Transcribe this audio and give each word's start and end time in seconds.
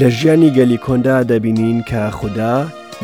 لە 0.00 0.08
ژیانی 0.10 0.50
گەلیکۆندا 0.58 1.24
دەبینین 1.30 1.82
کە 1.90 2.02
خوددا 2.18 2.56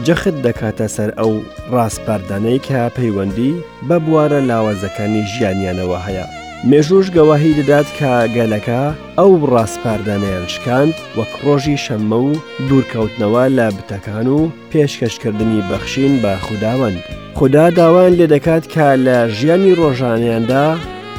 جەخت 0.06 0.36
دەکاتە 0.46 0.86
سەر 0.96 1.10
ئەو 1.20 1.32
ڕاستپاردانەی 1.74 2.58
کە 2.68 2.80
پەیوەندی 2.96 3.52
بە 3.88 3.96
بوارە 4.04 4.40
لاوازەکانی 4.50 5.22
ژیانیانەوە 5.34 5.98
هەیە. 6.06 6.26
مێژوش 6.70 7.06
گەواهی 7.16 7.56
دەدات 7.58 7.88
کە 7.98 8.12
گەلەکە 8.36 8.82
ئەو 9.18 9.30
ڕاستپاردانیان 9.52 10.46
شکاند 10.54 10.94
وەک 11.18 11.30
ڕۆژی 11.44 11.80
شەممە 11.84 12.18
و 12.28 12.32
دوورکەوتنەوە 12.68 13.44
لە 13.58 13.66
بتەکان 13.78 14.26
و 14.36 14.40
پێشکەشکردنی 14.70 15.62
بەخشین 15.70 16.12
بە 16.22 16.32
خودداوەند. 16.46 17.02
خدا 17.38 17.66
داوان 17.78 18.10
لێ 18.18 18.26
دەکات 18.34 18.64
کە 18.74 18.86
لە 19.06 19.16
ژیانی 19.38 19.72
ڕۆژانیاندا 19.80 20.66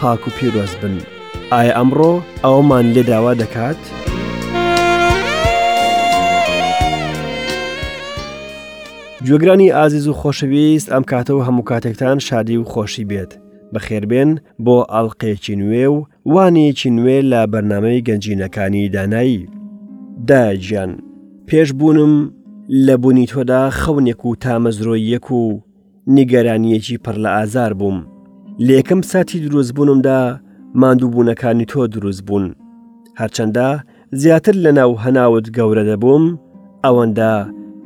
پاک 0.02 0.22
و 0.28 0.32
پیرۆز 0.38 0.72
بن. 0.82 0.94
ئایا 1.54 1.74
ئەمڕۆ 1.80 2.14
ئەومان 2.46 2.86
لێداوا 2.96 3.34
دەکات؟ 3.44 3.82
گوێگرانی 9.28 9.72
ئازیز 9.78 10.08
و 10.08 10.14
خۆشەویست 10.22 10.88
ئەم 10.94 11.04
کاتەوە 11.12 11.46
هەموو 11.48 11.64
کاتێکتان 11.72 12.18
شادی 12.28 12.58
و 12.62 12.70
خۆشی 12.72 13.06
بێت 13.10 13.32
بەخێربێن 13.74 14.32
بۆ 14.66 14.78
ئەڵلقەیەکی 14.94 15.56
نوێ 15.62 15.86
و 15.96 15.98
وانێکی 16.34 16.90
نوێ 16.98 17.18
لە 17.32 17.42
بەرنمەی 17.54 18.04
گەنجینەکانی 18.08 18.90
دانایی 18.96 19.48
داگیان 20.30 20.92
پێش 21.48 21.70
بوونم 21.78 22.14
لە 22.86 22.94
بوونی 23.02 23.28
تۆدا 23.32 23.64
خەونێک 23.80 24.22
و 24.28 24.36
تامەزرۆیەک 24.44 25.28
و 25.40 25.42
نیگەرانیەکی 26.18 26.98
پڕ 27.04 27.16
لە 27.24 27.30
ئازار 27.38 27.72
بووم 27.80 27.98
لە 28.66 28.72
یەکەم 28.80 29.02
ساتی 29.12 29.40
دروست 29.46 29.72
بوونمدا 29.76 30.22
ماندووبوونەکانی 30.82 31.66
تۆ 31.72 31.84
دروست 31.96 32.22
بوون 32.28 32.46
هەرچەندە 33.20 33.70
زیاتر 34.20 34.56
لە 34.66 34.72
ناو 34.78 34.92
هەناوت 35.04 35.46
گەورە 35.58 35.84
دەبووم 35.90 36.24
ئەوەندە 36.86 37.34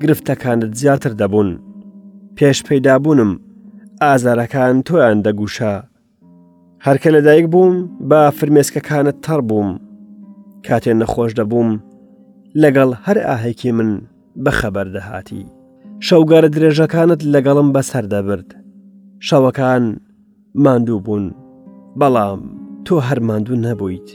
گرفتەکانت 0.01 0.75
زیاتر 0.79 1.09
دەبوون 1.21 1.49
پێش 2.38 2.57
پەیدابوونم 2.67 3.31
ئازارەکان 4.03 4.75
تۆیان 4.87 5.17
دەگوشە 5.27 5.73
هەرکە 6.85 7.09
لەدایک 7.15 7.45
بووم 7.53 7.75
بە 8.09 8.19
فرمێسکەکانت 8.39 9.17
تەڕ 9.25 9.41
بووم 9.49 9.69
کاتێ 10.67 10.91
نەخۆش 11.02 11.31
دەبووم 11.39 11.69
لەگەڵ 12.61 12.89
هەر 13.05 13.17
ئاهێکی 13.27 13.71
من 13.77 13.89
بەخەبەر 14.45 14.87
دەهاتی 14.95 15.43
شەوگارە 16.07 16.49
درێژەکانت 16.55 17.19
لەگەڵم 17.33 17.67
بەسەر 17.75 18.05
دەبرد 18.13 18.49
شەوەکان 19.27 19.83
ماندوو 20.63 20.99
بوون 21.05 21.25
بەڵام 21.99 22.39
تۆ 22.85 22.95
هەرماندوو 23.07 23.55
نەبوویت 23.65 24.09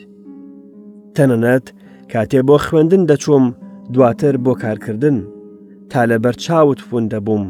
تەنەنەت 1.17 1.67
کاتێ 2.13 2.41
بۆ 2.49 2.57
خوێندن 2.67 3.03
دەچوم 3.11 3.45
دواتر 3.93 4.35
بۆ 4.45 4.53
کارکردن 4.63 5.19
تا 5.91 6.07
لە 6.07 6.19
بەرچاوت 6.25 6.81
فون 6.81 7.05
دەبووم 7.13 7.45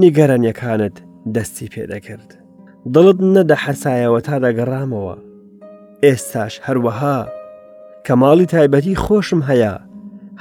نیگەرانیەکانت 0.00 0.96
دەستی 1.34 1.68
پێدەکرد 1.74 2.30
دڵت 2.94 3.18
نەدە 3.34 3.54
حەسایەوە 3.64 4.20
تا 4.26 4.36
دەگەڕامەوە 4.44 5.16
ئێستاش 6.04 6.54
هەروەها 6.66 7.18
کەماڵی 8.06 8.46
تایبەتی 8.54 8.96
خۆشم 9.04 9.40
هەیە 9.48 9.74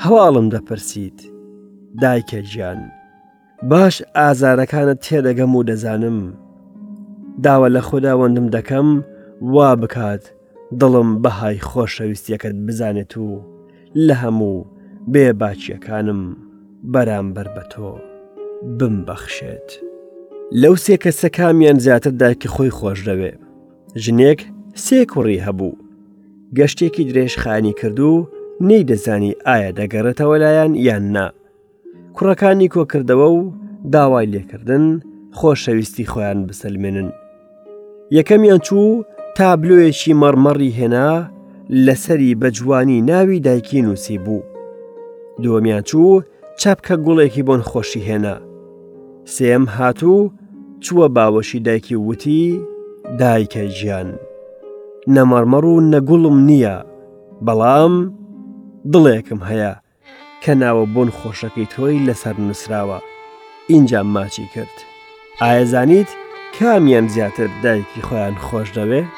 هەواڵم 0.03 0.45
دەپرسیت 0.53 1.19
دایکە 2.01 2.39
گیان 2.53 2.81
باش 3.69 3.95
ئازارەکانت 4.17 4.99
تێدەگەم 5.05 5.51
و 5.55 5.63
دەزانم 5.69 6.19
داوە 7.45 7.67
لە 7.75 7.81
خۆداوەندم 7.87 8.47
دەکەم 8.55 8.87
وا 9.53 9.69
بکات 9.81 10.23
دڵم 10.79 11.09
بەهای 11.23 11.59
خۆشەویستیەکەت 11.69 12.55
بزانێت 12.67 13.13
و 13.17 13.27
لە 14.07 14.13
هەموو 14.23 14.65
بێباچیەکانم. 15.11 16.23
بەرامبەر 16.93 17.47
بە 17.55 17.63
تۆ 17.71 17.87
بمبەخشێت. 18.79 19.69
لەو 20.61 20.75
سێ 20.85 20.95
کەسە 21.03 21.29
کامیان 21.37 21.77
زیاتر 21.85 22.11
داکی 22.21 22.47
خۆی 22.53 22.71
خۆش 22.77 22.99
دەوێ. 23.07 23.31
ژنێک 24.05 24.39
سێ 24.85 24.99
کوڕی 25.11 25.43
هەبوو. 25.45 25.79
گەشتێکی 26.57 27.03
درێژخانی 27.09 27.73
کردو 27.81 28.13
نەی 28.67 28.83
دەزانی 28.89 29.33
ئایا 29.47 29.71
دەگەڕێتەوە 29.79 30.37
لایەن 30.43 30.71
یان 30.87 31.05
نا. 31.13 31.27
کوڕەکانی 32.17 32.69
کۆکردەوە 32.73 33.27
و 33.37 33.39
داوای 33.93 34.31
لێکردن 34.33 34.85
خۆشەویستی 35.37 36.09
خۆیان 36.11 36.39
بسەلمێنن. 36.47 37.09
یەکەمیان 38.17 38.59
چوو 38.67 39.03
تابلۆیەکی 39.37 40.13
مەرمەڕی 40.21 40.71
هێنا 40.79 41.09
لەسەری 41.85 42.35
بە 42.41 42.47
جوانی 42.55 43.01
ناوی 43.09 43.39
دایکی 43.45 43.81
نووسی 43.85 44.17
بوو. 44.25 44.41
دووەمیان 45.43 45.81
چوو 45.89 46.13
چاپکە 46.61 46.95
گوڵێکی 47.05 47.41
بۆن 47.47 47.61
خۆشی 47.69 48.01
هێنا 48.09 48.35
سێم 49.33 49.63
هاتوو 49.77 50.31
چووە 50.85 51.07
باوەشی 51.15 51.63
دایکی 51.67 51.95
وتی 52.07 52.43
دایکە 53.19 53.63
ژیان 53.77 54.09
نەمەرمەڕ 55.15 55.63
و 55.69 55.75
نەگوڵم 55.91 56.37
نییە 56.49 56.75
بەڵام 57.45 57.93
دڵێکم 58.91 59.41
هەیە 59.49 59.73
کە 60.43 60.51
ناوە 60.61 60.85
بۆن 60.93 61.09
خۆشەکەی 61.17 61.71
تۆی 61.73 62.03
لەسەر 62.07 62.35
نووسراوە 62.47 62.99
اینجا 63.73 63.99
ماچی 64.13 64.45
کرد 64.53 64.75
ئایا 65.41 65.65
زانیت 65.71 66.09
کامیان 66.57 67.05
زیاتر 67.15 67.49
دایکی 67.63 68.01
خۆیان 68.07 68.35
خۆش 68.45 68.69
دەوێت 68.77 69.11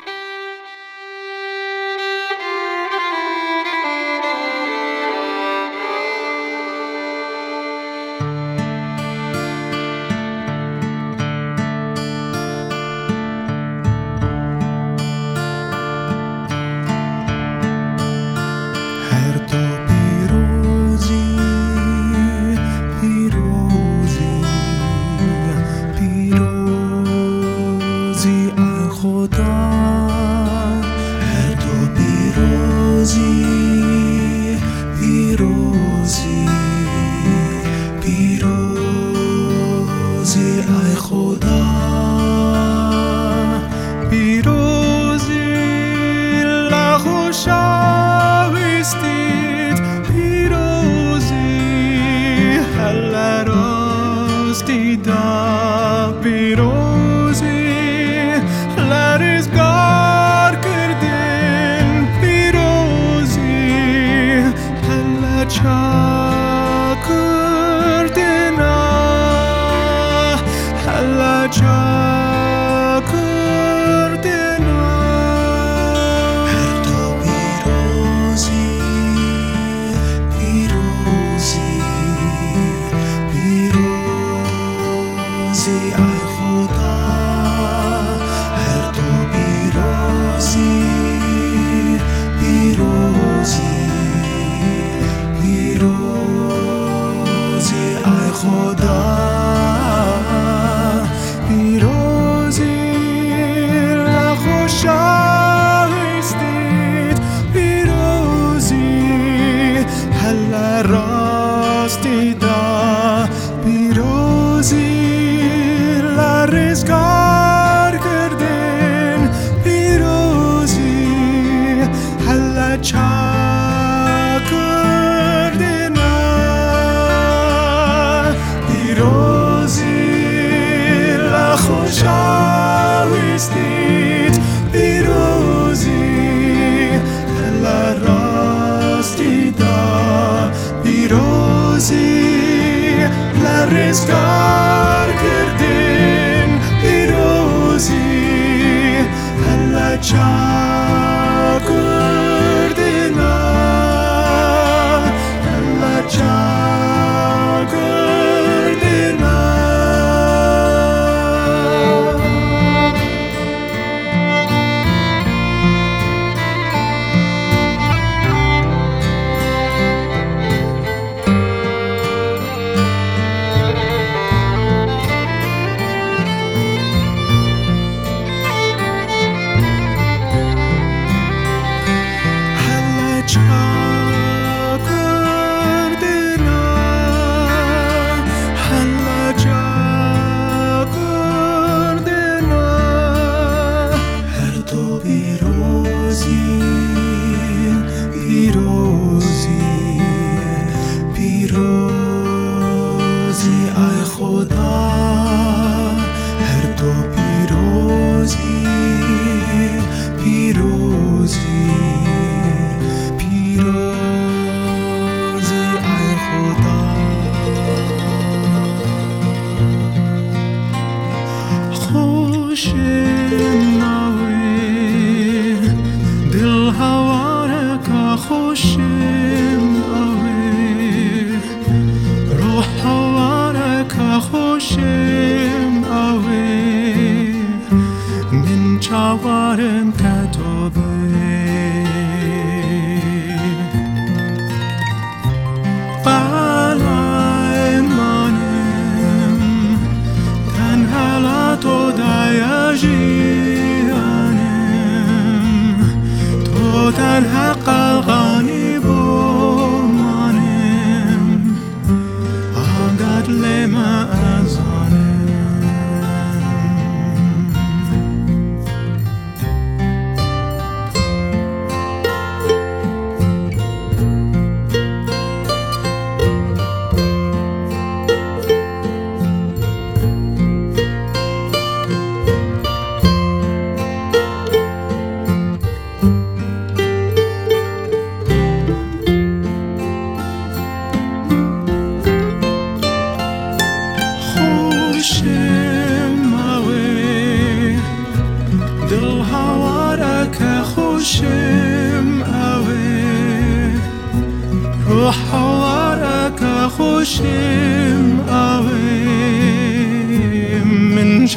Oscar 144.10 145.08
Gerdin, 145.20 146.60
Pirosi. 146.82 148.07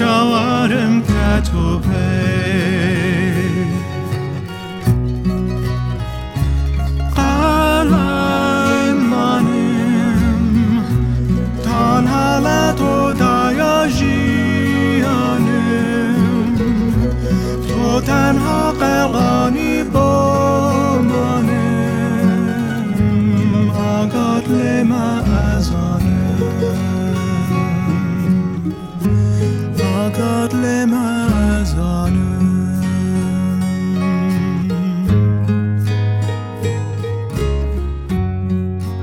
shall 0.01 0.33
autumn 0.33 1.05
cattle 1.05 1.79
pay. 1.81 2.10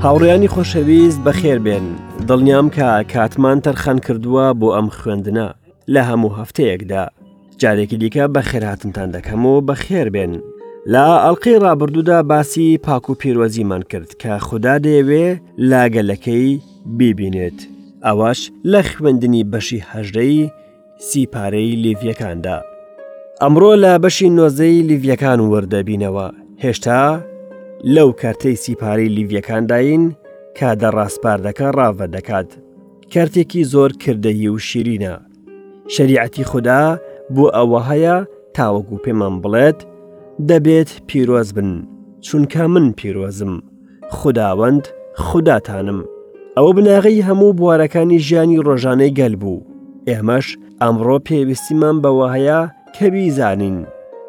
هاوڕیانی 0.07 0.49
خۆشەویست 0.53 1.19
بەخێر 1.27 1.59
بێن 1.65 1.85
دڵنیام 2.27 2.67
کە 2.75 2.87
کاتمان 3.13 3.57
تەرخان 3.65 3.99
کردووە 4.05 4.45
بۆ 4.59 4.67
ئەم 4.75 4.87
خوێندنە 4.97 5.47
لە 5.93 6.01
هەموو 6.09 6.35
هەفتەیەکدا 6.39 7.03
جارێکی 7.61 7.97
دیکە 8.01 8.25
بە 8.33 8.41
خێراتتان 8.49 9.09
دەکەم 9.15 9.41
و 9.51 9.55
بە 9.67 9.75
خێر 9.83 10.07
بێن 10.15 10.33
لە 10.91 11.03
ئەڵلقی 11.23 11.57
ڕابردوودا 11.63 12.19
باسی 12.31 12.77
پاک 12.85 13.05
و 13.09 13.13
پیرۆزیمان 13.19 13.83
کرد 13.91 14.09
کە 14.21 14.33
خوددا 14.47 14.75
دەیەوێ 14.85 15.27
لاگەلەکەی 15.71 16.61
بیبینێت 16.99 17.59
ئەوەش 18.05 18.39
لە 18.71 18.79
خوێندنی 18.89 19.43
بەشی 19.51 19.85
هەژدەی 19.91 20.39
سیپارەی 21.09 21.75
لیڤیەکاندا 21.83 22.57
ئەمڕۆ 23.41 23.73
لە 23.83 23.91
بەشی 24.03 24.27
نۆزەی 24.37 24.83
لیڤیەکان 24.89 25.39
وەردەبینەوە 25.51 26.27
هێشتا 26.63 27.01
لەو 27.83 28.11
کارتەی 28.21 28.55
سیپارەی 28.57 29.09
لیڤەکانداین 29.15 30.01
کا 30.57 30.69
دە 30.81 30.89
ڕاستپاردەکە 30.97 31.67
ڕاوە 31.77 32.07
دەکات 32.15 32.49
کارتێکی 33.13 33.63
زۆر 33.73 33.91
کردەهی 34.01 34.47
و 34.49 34.57
شیرینە 34.57 35.13
شریعەتی 35.95 36.43
خوددا 36.43 36.99
بۆ 37.35 37.45
ئەوە 37.57 37.79
هەیە 37.89 38.15
تاوەگو 38.55 38.97
پێمان 39.05 39.35
بڵێت 39.43 39.79
دەبێت 40.49 40.89
پیرۆز 41.07 41.53
بن 41.53 41.71
چونکە 42.25 42.57
من 42.73 42.91
پیرۆزم 42.97 43.53
خداوەند 44.09 44.85
خوداتانم 45.15 45.99
ئەوە 46.57 46.71
بناغی 46.75 47.23
هەموو 47.27 47.53
بوارەکانی 47.59 48.19
ژیانی 48.27 48.63
ڕۆژانەی 48.67 49.15
گەل 49.19 49.35
بوو 49.41 49.65
ئێمەش 50.09 50.47
ئەمڕۆ 50.81 51.17
پێویستیمان 51.27 51.97
بەوە 52.03 52.27
هەیە 52.35 52.59
کە 52.95 53.05
بیزانین 53.13 53.77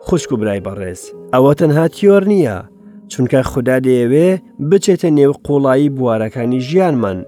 خوشک 0.06 0.32
و 0.32 0.36
برای 0.36 0.62
بەڕێز 0.66 1.00
ئەوە 1.34 1.52
تەنها 1.58 1.88
تیۆر 1.96 2.24
نییە 2.32 2.58
چونکە 3.12 3.40
خوددا 3.50 3.78
دەیەوێ 3.86 4.28
بچێتە 4.70 5.08
نێو 5.18 5.32
قوڵایی 5.46 5.90
بوارەکانی 5.96 6.60
ژیانمان 6.68 7.18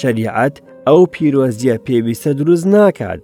شریعەت 0.00 0.54
ئەو 0.88 1.00
پیرۆزیە 1.12 1.76
پێویستە 1.86 2.30
دروست 2.40 2.66
ناکات 2.74 3.22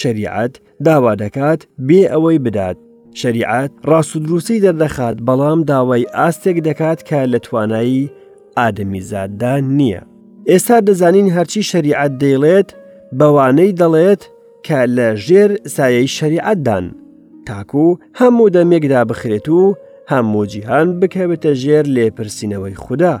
شریعەت 0.00 0.54
داوا 0.86 1.12
دەکات 1.22 1.60
بێ 1.88 2.02
ئەوەی 2.12 2.38
بدات 2.46 2.78
شریعەت 3.20 3.70
ڕاست 3.88 4.12
و 4.16 4.18
دروستی 4.26 4.60
دەردەخات 4.64 5.16
بەڵام 5.26 5.58
داوای 5.70 6.04
ئاستێک 6.16 6.56
دەکات 6.68 6.98
کە 7.08 7.18
لە 7.32 7.38
توانایی 7.46 8.10
ئادەمی 8.58 9.00
زاددا 9.10 9.54
نییە 9.78 10.02
ئێستا 10.50 10.78
دەزانین 10.86 11.28
هەرچی 11.36 11.62
شریعەت 11.72 12.12
دەیڵێت 12.22 12.68
بەوانەی 13.18 13.72
دەڵێت 13.80 14.22
کە 14.66 14.80
لە 14.96 15.08
ژێر 15.26 15.50
سایەی 15.74 16.08
شریعەتدان 16.16 16.84
تاکو 17.46 17.86
هەموو 18.20 18.48
دەمێکدا 18.56 19.00
بخرێت 19.10 19.46
و 19.58 19.62
هەمووجییهان 20.10 20.88
بکەوێتە 21.00 21.52
ژێر 21.62 21.84
لێپرسینەوەی 21.96 22.78
خوددا 22.84 23.16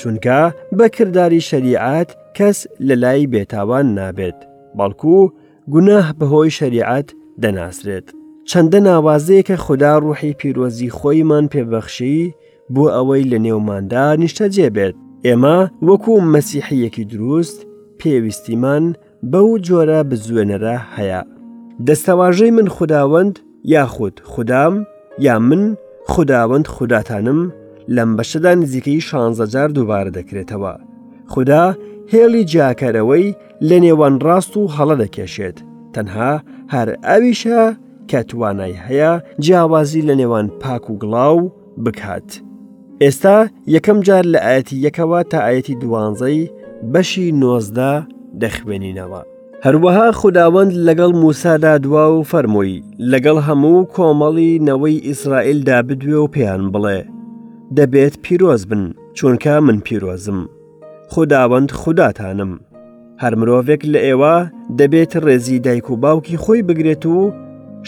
چونکە 0.00 0.38
بەکردداری 0.78 1.46
شەریعات 1.50 2.10
کەس 2.36 2.58
لە 2.86 2.94
لای 3.02 3.30
بێتاوان 3.32 3.86
نابێت 3.98 4.38
بەڵکو 4.78 5.18
گوناه 5.72 6.06
بەهۆی 6.18 6.54
شەریعات 6.58 7.08
دەناسرێت 7.42 8.06
چەندە 8.50 8.78
ناوازەیە 8.88 9.42
کە 9.48 9.56
خوددا 9.64 9.92
ڕوحی 10.04 10.36
پیرۆزی 10.40 10.94
خۆیمان 10.98 11.44
پێبەخشی 11.52 12.20
بۆ 12.74 12.84
ئەوەی 12.94 13.28
لە 13.32 13.38
نێوماندا 13.44 14.06
نیشتە 14.22 14.46
جێبێت 14.56 14.94
ئێمە 15.26 15.58
وەکو 15.86 16.14
مەسیحیەکی 16.34 17.04
دروست 17.12 17.58
پێویستیمان 18.00 18.84
بەو 19.32 19.48
جۆرە 19.66 20.00
بزوێنەرە 20.10 20.76
هەیە 20.94 21.20
دەستەواژەی 21.86 22.52
من 22.56 22.68
خداوەند 22.76 23.34
یاخود 23.74 24.14
خوددام 24.30 24.74
یا 25.26 25.38
من 25.48 25.64
خداوەند 26.06 26.66
خوداتانم 26.66 27.40
لەم 27.96 28.10
بەشەدا 28.18 28.52
نزیکەی 28.62 29.02
شانزەجار 29.08 29.68
دووبارە 29.78 30.10
دەکرێتەوە. 30.18 30.74
خدا 31.32 31.64
هێڵی 32.12 32.44
جیاکەرەوەی 32.52 33.36
لە 33.68 33.76
نێوان 33.84 34.14
ڕاست 34.26 34.52
و 34.56 34.62
هەڵە 34.76 34.96
دەکێشێت، 35.04 35.58
تەنها 35.94 36.32
هەر 36.74 36.88
ئەویشە 37.06 37.62
کە 38.10 38.20
توانای 38.30 38.74
هەیە 38.86 39.12
جیاوازی 39.44 40.06
لە 40.08 40.14
نێوان 40.20 40.46
پاک 40.62 40.84
و 40.90 40.98
گڵاو 41.02 41.52
بکات. 41.84 42.28
ئێستا 43.02 43.38
یەکەم 43.76 43.98
جار 44.06 44.24
لە 44.34 44.40
ئاەتی 44.46 44.76
یەکەوە 44.86 45.20
تا 45.30 45.38
ئاەتی 45.46 45.74
دوانزەی 45.82 46.40
بەشی 46.92 47.26
نۆزدا 47.40 47.94
دەخوێنینەوە. 48.42 49.22
هەروەها 49.66 50.06
خودداوەند 50.20 50.72
لەگەڵ 50.86 51.10
موسادا 51.24 51.72
دوا 51.84 52.04
و 52.12 52.22
فەرمووی 52.30 52.74
لەگەڵ 53.12 53.36
هەموو 53.48 53.78
کۆمەڵی 53.94 54.50
نەوەی 54.68 54.96
ئیسرائیلدا 55.08 55.78
بدوێ 55.88 56.18
و 56.24 56.32
پێیان 56.34 56.62
بڵێ 56.74 57.00
دەبێت 57.76 58.14
پیرۆز 58.24 58.62
بن 58.70 58.82
چونکە 59.18 59.54
من 59.66 59.78
پیرۆزم 59.86 60.40
خودداوەند 61.12 61.68
خوداتانم 61.80 62.52
هەر 63.22 63.32
مرۆڤێک 63.40 63.82
لە 63.92 64.00
ئێوە 64.06 64.34
دەبێت 64.78 65.12
ڕێزی 65.24 65.58
دایک 65.66 65.86
و 65.90 65.96
باوکی 66.02 66.36
خۆی 66.42 66.62
بگرێت 66.68 67.04
و 67.14 67.18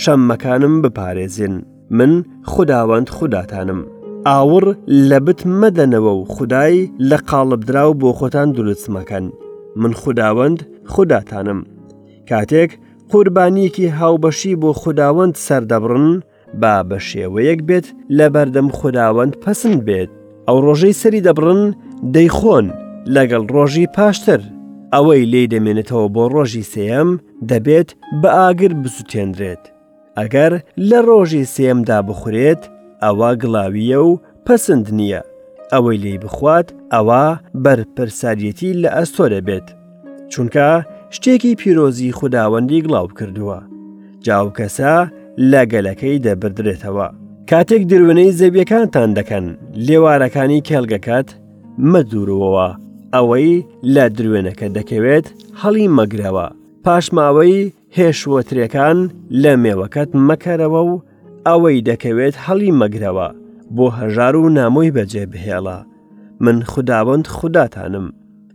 شەممەکانم 0.03 0.75
بپارێزین 0.85 1.55
من 1.99 2.13
خودداوەند 2.53 3.09
خوداتانم 3.17 3.81
ئاور 4.29 4.65
لە 5.09 5.19
بت 5.27 5.41
مەدەنەوە 5.61 6.13
و 6.21 6.25
خدای 6.35 6.91
لە 7.11 7.19
قاڵبدرا 7.31 7.85
و 7.91 7.95
بۆ 8.01 8.11
خۆتان 8.21 8.49
دروستمەکەن 8.57 9.27
من 9.81 9.93
خودداوەند 10.03 10.59
خوداتانم 10.87 11.65
کاتێک 12.31 12.71
قوربانیکی 13.11 13.93
هاوبەشی 13.99 14.59
بۆ 14.63 14.71
خودداوەند 14.81 15.35
سەردەبڕن 15.47 16.09
با 16.61 16.75
بە 16.89 16.99
شێوەیەک 17.09 17.61
بێت 17.69 17.87
لە 18.19 18.27
بەردەم 18.35 18.69
خودداوەند 18.79 19.33
پەسند 19.43 19.81
بێت 19.89 20.11
ئەو 20.49 20.59
ڕۆژەی 20.67 20.99
سەری 21.03 21.21
دەبڕن 21.29 21.63
دەیخۆن 22.15 22.67
لەگەڵ 23.15 23.43
ڕۆژی 23.55 23.87
پاشتر 23.97 24.41
ئەوەی 24.95 25.23
لێ 25.33 25.43
دەمێنێتەوە 25.53 26.07
بۆ 26.15 26.25
ڕۆژی 26.35 26.65
سێم 26.75 27.09
دەبێت 27.51 27.89
بە 28.21 28.29
ئاگر 28.41 28.73
بسووتێنرێت 28.83 29.63
ئەگەر 30.19 30.53
لە 30.89 30.99
ڕۆژی 31.09 31.45
سێمدا 31.55 31.99
بخورێت 32.09 32.63
ئەوە 33.05 33.31
گڵاویە 33.43 34.01
و 34.09 34.11
پەسند 34.47 34.87
نییە 34.99 35.23
ئەوەی 35.73 35.99
لێی 36.03 36.19
بخوات 36.25 36.69
ئەوە 36.95 37.25
بەرپرسادەتی 37.65 38.71
لە 38.83 38.89
ئەستۆ 38.97 39.25
دەبێت 39.35 39.67
چونکە 40.33 40.69
شتێکی 41.15 41.53
پیرۆزی 41.61 42.13
خودداوەندی 42.19 42.85
گڵاو 42.85 43.09
کردووە 43.19 43.59
جاو 44.27 44.47
کەسە 44.59 44.93
لە 45.51 45.63
گەلەکەی 45.73 46.19
دەبدرێتەوە 46.27 47.07
کاتێک 47.51 47.83
درونەی 47.91 48.33
زەبیەکانتان 48.41 49.11
دەکەن 49.19 49.47
لێوارەکانی 49.87 50.61
کێلگەکەت 50.69 51.29
مەدوورەوە 51.93 52.69
ئەوەی 53.15 53.55
لە 53.95 54.05
درێنەکە 54.17 54.67
دەکەوێت 54.77 55.27
هەڵی 55.61 55.87
مەگرەوە 55.99 56.47
پاشماوەی 56.85 57.73
هێشوەترەکان 57.99 58.99
لە 59.43 59.53
مێوەکەت 59.63 60.11
مەکەرەوە 60.29 60.81
و 60.91 61.03
ئەوەی 61.47 61.85
دەکەوێت 61.89 62.35
هەڵی 62.45 62.71
مەگرەوە 62.81 63.29
بۆ 63.77 63.87
هەژار 63.99 64.35
و 64.37 64.49
نامۆی 64.59 64.95
بەجێ 64.97 65.25
بهێڵە 65.33 65.79
من 66.45 66.57
خداوەند 66.73 67.27
خوداتانم 67.37 68.07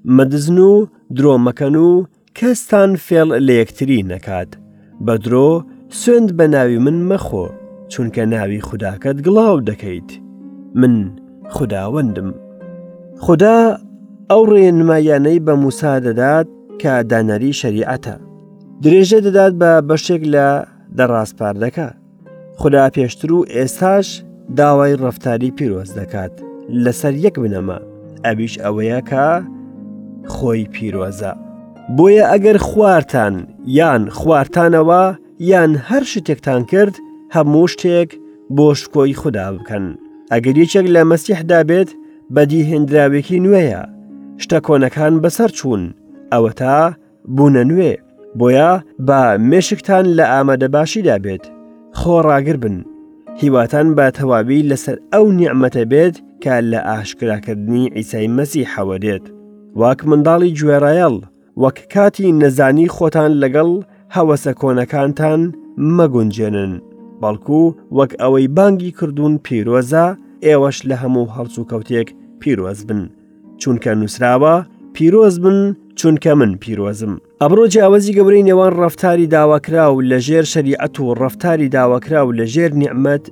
مەدزن 0.05 0.57
و 0.57 0.85
درۆمەکەن 1.17 1.75
و 1.75 2.05
کەستان 2.37 2.91
فێڵ 3.07 3.29
لە 3.47 3.53
یەکتری 3.61 4.03
نەکات 4.13 4.49
بە 5.05 5.13
درۆ 5.23 5.49
سوێند 5.99 6.29
بە 6.37 6.45
ناوی 6.53 6.77
من 6.85 6.93
مەخۆ 7.09 7.47
چونکە 7.91 8.21
ناوی 8.33 8.61
خودداکەت 8.67 9.17
گڵاو 9.25 9.59
دەکەیت 9.69 10.09
من 10.79 10.93
خداوەندم 11.55 12.29
خدا 13.25 13.57
ئەو 14.31 14.43
ڕێنمایانەی 14.51 15.39
بە 15.45 15.53
موسا 15.61 15.93
دەدات 16.05 16.47
کە 16.81 16.91
دانەری 17.11 17.53
شەریعەتە 17.61 18.15
درێژە 18.83 19.19
دەدات 19.25 19.53
بە 19.61 19.71
بەشێک 19.89 20.21
لە 20.33 20.47
دەڕاستپاردەکە 20.97 21.87
خدا 22.61 22.83
پێشتر 22.95 23.31
و 23.33 23.45
ئێستاش 23.55 24.07
داوای 24.57 24.93
ڕفتاری 25.03 25.51
پیرۆز 25.57 25.89
دەکات 25.99 26.33
لەسەر 26.83 27.13
یەک 27.25 27.35
بنەما 27.43 27.77
ئەویش 28.25 28.53
ئەوەیە 28.63 28.99
کە 29.09 29.25
خۆی 30.33 30.67
پیرۆزە 30.73 31.33
بۆیە 31.97 32.25
ئەگەر 32.33 32.57
خوارتان 32.67 33.35
یان 33.77 34.09
خوارتانەوە 34.09 35.03
یان 35.51 35.71
هەر 35.87 36.03
شتێکتان 36.11 36.61
کرد 36.71 36.95
هەموو 37.35 37.67
شتێک 37.73 38.09
بۆشت 38.57 38.85
کۆی 38.93 39.13
خوددا 39.21 39.47
بکەن 39.57 39.85
ئەگەر 40.33 40.55
یەکێک 40.63 40.85
لە 40.95 41.01
مەسیحدا 41.11 41.59
بێت 41.69 41.89
بەدی 42.35 42.67
هێنراوێکی 42.71 43.39
نوێیە 43.45 43.83
شتە 44.43 44.57
کۆنەکان 44.67 45.13
بەسەر 45.23 45.49
چوون 45.57 45.83
ئەوە 46.33 46.51
تا 46.59 46.77
بوونە 47.35 47.63
نوێ 47.71 47.93
بۆیە 48.39 48.71
با 49.07 49.21
مێشکتان 49.49 50.05
لە 50.17 50.23
ئامادە 50.31 50.67
باشیدا 50.75 51.17
بێت 51.25 51.43
خۆ 51.99 52.17
ڕاگر 52.27 52.57
بن 52.63 52.77
هیواتان 53.41 53.87
با 53.97 54.05
تەواوی 54.17 54.63
لەسەر 54.69 54.97
ئەو 55.15 55.25
نیعممەتە 55.37 55.83
بێت 55.91 56.15
کە 56.43 56.53
لە 56.71 56.79
ئاشکراکردنی 56.89 57.91
ئیسای 57.95 58.27
مەسی 58.37 58.65
حەوەدێت 58.73 59.25
واک 59.79 60.01
منداڵی 60.11 60.53
گوێڕایەڵ 60.59 61.15
وەک 61.63 61.77
کاتی 61.93 62.35
نەزانی 62.41 62.87
خۆتان 62.95 63.31
لەگەڵ 63.43 63.69
هەوەسە 64.15 64.51
کۆنەکانتان 64.61 65.41
مەگونجێنن 65.97 66.73
بەڵکو 67.21 67.61
وەک 67.97 68.11
ئەوەی 68.21 68.47
بانگی 68.55 68.91
کردوون 68.99 69.33
پیرۆزە 69.45 70.05
ئێوەش 70.45 70.77
لە 70.89 70.95
هەموو 71.01 71.31
هەڵچوو 71.35 71.67
کەوتێک 71.71 72.07
پیرۆز 72.41 72.79
بن 72.89 73.01
چونکە 73.61 73.91
نووسراوە 73.99 74.55
پیرۆز 74.95 75.35
بن 75.43 75.57
چونکە 75.99 76.31
من 76.39 76.51
پیرۆزم 76.63 77.13
ئەمڕۆ 77.41 77.65
جیاوازی 77.73 78.15
گەورەی 78.17 78.45
نێوان 78.49 78.71
ڕفتاری 78.81 79.27
داواکرا 79.35 79.85
و 79.95 80.01
لە 80.09 80.17
ژێر 80.27 80.45
شریعەت 80.53 80.95
و 80.99 81.13
ڕفتاری 81.21 81.69
داواکرا 81.75 82.21
و 82.27 82.31
لە 82.39 82.45
ژێر 82.53 82.71
نیعممەد 82.81 83.23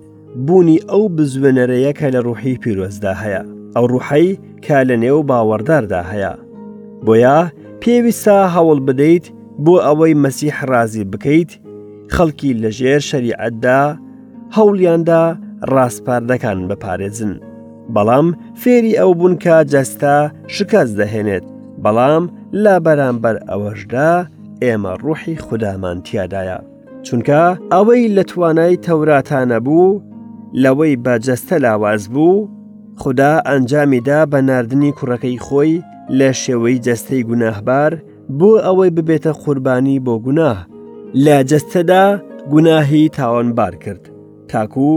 بوونی 0.48 0.80
ئەو 0.90 1.04
بزوێنەرەیە 1.18 1.92
کە 2.00 2.06
لە 2.16 2.20
ڕوحی 2.28 2.58
پیرۆزدا 2.64 3.14
هەیە 3.24 3.44
ئەو 3.78 3.86
ڕوحەی 3.92 4.28
کا 4.66 4.80
لە 4.90 4.96
نێو 5.04 5.20
باوەڕداردا 5.30 6.02
هەیە 6.12 6.34
بۆیە 7.06 7.38
پێویستە 7.82 8.38
هەوڵ 8.56 8.80
بدەیت 8.88 9.26
بۆ 9.64 9.76
ئەوەی 9.88 10.14
مەسیح 10.24 10.56
ڕازی 10.72 11.04
بکەیت 11.12 11.52
خەڵکی 12.16 12.52
لەژێر 12.64 13.02
شەریعەتدا 13.10 13.82
هەوڵیاندا 14.56 15.24
ڕاستپاردەکان 15.74 16.60
بپارێزن 16.70 17.34
بەڵام 17.96 18.28
فێری 18.62 18.94
ئەو 19.00 19.12
بوونکە 19.20 19.56
جەستا 19.72 20.16
شکست 20.56 20.94
دەهێنێت 21.00 21.46
بەڵام 21.84 22.24
لا 22.64 22.76
بەرامبەر 22.86 23.36
ئەوەشدا 23.50 24.12
ئێمە 24.64 24.94
ڕوحی 25.04 25.36
خوددامان 25.46 25.98
تیادایە 26.08 26.60
چونکە 27.06 27.42
ئەوەی 27.74 28.04
لە 28.16 28.24
توانای 28.32 28.76
تەوراتانە 28.86 29.58
بوو 29.66 30.02
لەوەی 30.64 30.94
بەجەستە 31.06 31.56
لاواز 31.64 32.04
بوو 32.14 32.38
خدا 33.04 33.32
ئەنجامیدا 33.50 34.20
بە 34.32 34.40
نردنی 34.50 34.90
کوڕەکەی 34.98 35.38
خۆی 35.46 35.76
لە 36.20 36.30
شێوەی 36.42 36.82
جەستەی 36.88 37.24
گوناهبار 37.30 37.92
بۆ 38.40 38.52
ئەوەی 38.66 38.90
ببێتە 38.98 39.32
قوربانی 39.44 39.98
بۆ 40.06 40.14
گوناه 40.26 40.60
لە 41.26 41.36
جەستەدا 41.50 42.06
گوناهی 42.54 43.10
تاوانبار 43.18 43.76
کرد 43.84 44.04
تاکو 44.52 44.92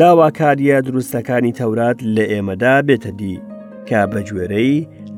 داواکاریە 0.00 0.78
دروستەکانی 0.86 1.52
تەورات 1.58 1.98
لە 2.14 2.24
ئێمەدا 2.32 2.74
بێتە 2.88 3.10
دی 3.20 3.36
کە 3.88 4.00
بە 4.10 4.20
گوێرەی 4.28 4.74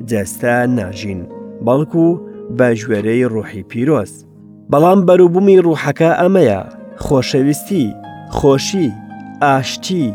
جەستە 0.09 0.55
ناژین 0.77 1.21
بەڵکو 1.65 2.07
بە 2.57 2.67
ژوێرەی 2.81 3.25
ڕوحی 3.33 3.63
پیرۆز 3.69 4.11
بەڵام 4.71 4.99
بەروبوومی 5.07 5.59
ڕوحەکە 5.65 6.09
ئەمەیە 6.21 6.61
خۆشەویستی 7.05 7.87
خۆشی 8.37 8.87
ئاشتی 9.43 10.05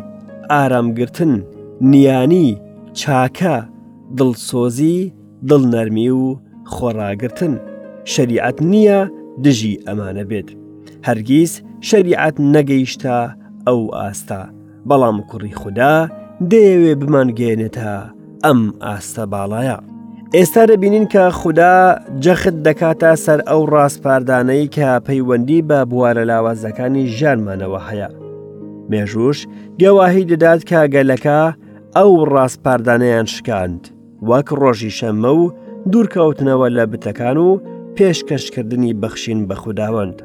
ئارامگرتن 0.52 1.32
نیانی، 1.80 2.58
چاکە، 2.98 3.56
دڵسۆزی، 4.18 5.12
دڵنەرمی 5.48 6.08
و 6.10 6.38
خۆڕاگرتن، 6.72 7.54
شەریعەت 8.12 8.58
نییە 8.70 9.00
دژی 9.44 9.80
ئەمانە 9.86 10.24
بێت. 10.30 10.48
هەرگیز 11.06 11.52
شەریعەت 11.88 12.36
نەگەیشتە 12.54 13.16
ئەو 13.66 13.80
ئاستا، 13.96 14.42
بەڵام 14.88 15.18
کوڕی 15.28 15.52
خوددا 15.60 15.94
دەیەوێ 16.50 16.92
بمانگەێنێتە 17.00 17.92
ئەم 18.44 18.60
ئاستە 18.84 19.24
باڵایە. 19.32 19.76
ئێستا 20.36 20.62
دەبینین 20.70 21.04
کە 21.12 21.24
خوددا 21.40 21.76
جەخت 22.22 22.54
دەکاتە 22.66 23.12
سەر 23.24 23.40
ئەو 23.48 23.60
ڕاستپاردانەی 23.72 24.70
کە 24.76 24.88
پەیوەندی 25.06 25.62
بە 25.68 25.78
بوارە 25.90 26.24
لاوازەکانی 26.30 27.06
ژانمانەوە 27.18 27.80
هەیە. 27.88 28.08
مێژوش 28.90 29.38
گەواهی 29.80 30.24
دەدات 30.30 30.60
کە 30.70 30.80
گەلەکە 30.94 31.40
ئەو 31.96 32.12
ڕاستپاردانەیان 32.34 33.26
شکاند 33.34 33.80
وەک 34.30 34.48
ڕۆژی 34.60 34.92
شەممە 34.98 35.32
و 35.40 35.52
دوورکەوتنەوە 35.92 36.68
لە 36.76 36.84
بتەکان 36.92 37.36
و 37.46 37.50
پێشکەشکردنی 37.96 38.92
بەخشین 39.02 39.40
بە 39.48 39.54
خودداوەند 39.62 40.16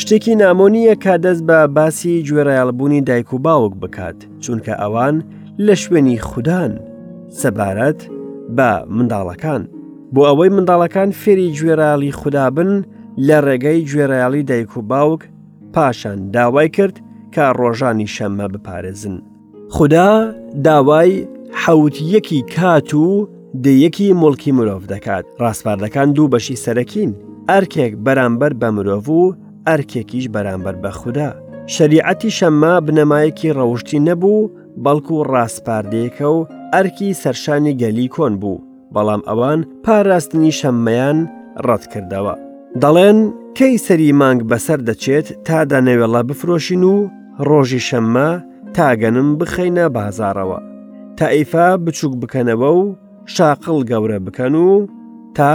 شتێکی 0.00 0.34
نامۆنیە 0.42 0.94
کا 1.04 1.14
دەست 1.24 1.42
بە 1.48 1.58
باسی 1.76 2.24
گوێرەیاڵبوونی 2.28 3.00
دایک 3.08 3.28
و 3.34 3.38
باوک 3.46 3.72
بکات 3.82 4.18
چونکە 4.42 4.72
ئەوان 4.82 5.16
لە 5.66 5.74
شوێنی 5.82 6.18
خوددان 6.28 6.72
سەبارەت 7.40 8.00
بە 8.56 8.70
منداڵەکان 8.96 9.62
بۆ 10.14 10.20
ئەوەی 10.28 10.50
منداڵەکان 10.56 11.10
فێری 11.22 11.54
گوێراڵی 11.58 12.12
خوددا 12.20 12.46
بن 12.56 12.70
لە 13.26 13.36
ڕێگەی 13.46 13.80
گوێرەیاڵی 13.90 14.42
دایک 14.50 14.70
و 14.76 14.82
باوک 14.90 15.20
پاشان 15.74 16.18
داوای 16.34 16.68
کرد 16.76 16.96
کە 17.34 17.44
ڕۆژانی 17.58 18.08
شەممە 18.16 18.46
بپارێزن. 18.54 19.16
خدا 19.76 20.34
داوای 20.64 21.26
حوتیەکی 21.66 22.56
کات 22.56 22.94
و 22.94 23.28
دەیەکی 23.64 24.12
مڵکی 24.20 24.52
مرۆڤ 24.58 24.82
دەکات 24.92 25.24
ڕاستپاردەکان 25.42 26.08
دوو 26.14 26.28
بەشی 26.38 26.56
سەرەکین 26.64 27.10
ئەرکێک 27.50 27.92
بەرامبەر 28.06 28.52
بە 28.60 28.68
مرۆڤ 28.76 29.04
و 29.08 29.34
ئەرکێکیش 29.68 30.26
بەرامبەر 30.34 30.76
بە 30.82 30.90
خوددا 31.00 31.30
شریعەتی 31.74 32.30
شەمما 32.38 32.72
بنەمایەکی 32.86 33.50
ڕەوشی 33.58 33.98
نەبوو 34.08 34.50
بەڵکو 34.84 35.12
و 35.20 35.24
ڕاستپاردەیەکە 35.32 36.26
و 36.36 36.46
ئەرکی 36.74 37.10
سەرشانی 37.22 37.74
گەلی 37.82 38.08
کۆن 38.14 38.32
بوو 38.40 38.62
بەڵام 38.94 39.22
ئەوان 39.28 39.60
پاراستنی 39.84 40.56
شەممەیان 40.60 41.18
ڕەت 41.66 41.84
کردەوە 41.92 42.34
دەڵێن 42.82 43.18
کەی 43.58 43.74
سەری 43.86 44.12
مانگ 44.20 44.40
بەسەر 44.50 44.80
دەچێت 44.88 45.26
تا 45.46 45.58
دانەوێڵە 45.70 46.22
بفرۆشین 46.28 46.82
و 46.92 46.96
ڕۆژی 47.48 47.82
شەممە 47.88 48.30
تاگەنم 48.78 49.28
بخەینە 49.40 49.84
بازارەوە 49.96 50.58
تائیفا 51.18 51.66
بچووک 51.84 52.14
بکەنەوە 52.22 52.70
و 52.80 52.96
شاقل 53.34 53.80
گەورە 53.90 54.18
بکەن 54.26 54.54
و 54.66 54.86
تا 55.36 55.54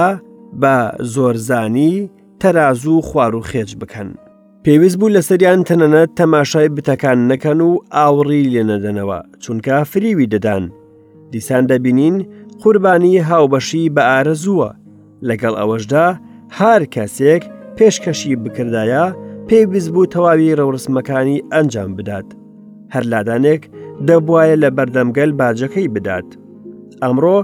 بە 0.61 0.75
زۆرزانی 1.13 1.93
تەراز 2.41 2.85
و 2.85 3.01
خوار 3.07 3.35
و 3.35 3.41
خێج 3.49 3.71
بکەن 3.81 4.09
پێویست 4.65 4.97
بوو 4.99 5.09
لە 5.15 5.21
سەریان 5.29 5.59
تەنەنە 5.69 6.01
تەماشای 6.19 6.69
بتەکان 6.75 7.17
نەکەن 7.31 7.59
و 7.67 7.71
ئاوڕی 7.95 8.43
لێنەدەنەوە 8.53 9.19
چونکە 9.43 9.75
فریوی 9.91 10.27
دەدان 10.33 10.63
دیسان 11.31 11.63
دەبینین 11.71 12.15
قوربانی 12.63 13.19
هاوبەشی 13.29 13.91
بە 13.95 14.01
ئارەزووە 14.11 14.71
لەگەڵ 15.27 15.53
ئەوەشدا 15.59 16.05
هار 16.57 16.81
کەسێک 16.93 17.43
پێشکەشی 17.77 18.35
بکردایە 18.43 19.05
پێویست 19.49 19.89
بوو 19.93 20.11
تەواوی 20.13 20.57
ڕەورسمەکانی 20.59 21.43
ئەنجام 21.53 21.91
بدات 21.99 22.27
هەر 22.93 23.03
لادانێک 23.13 23.63
دەبواە 24.07 24.55
لە 24.63 24.69
بەردەمگەل 24.77 25.31
باجەکەی 25.39 25.87
بدات. 25.95 26.29
ئەمڕۆ 27.03 27.37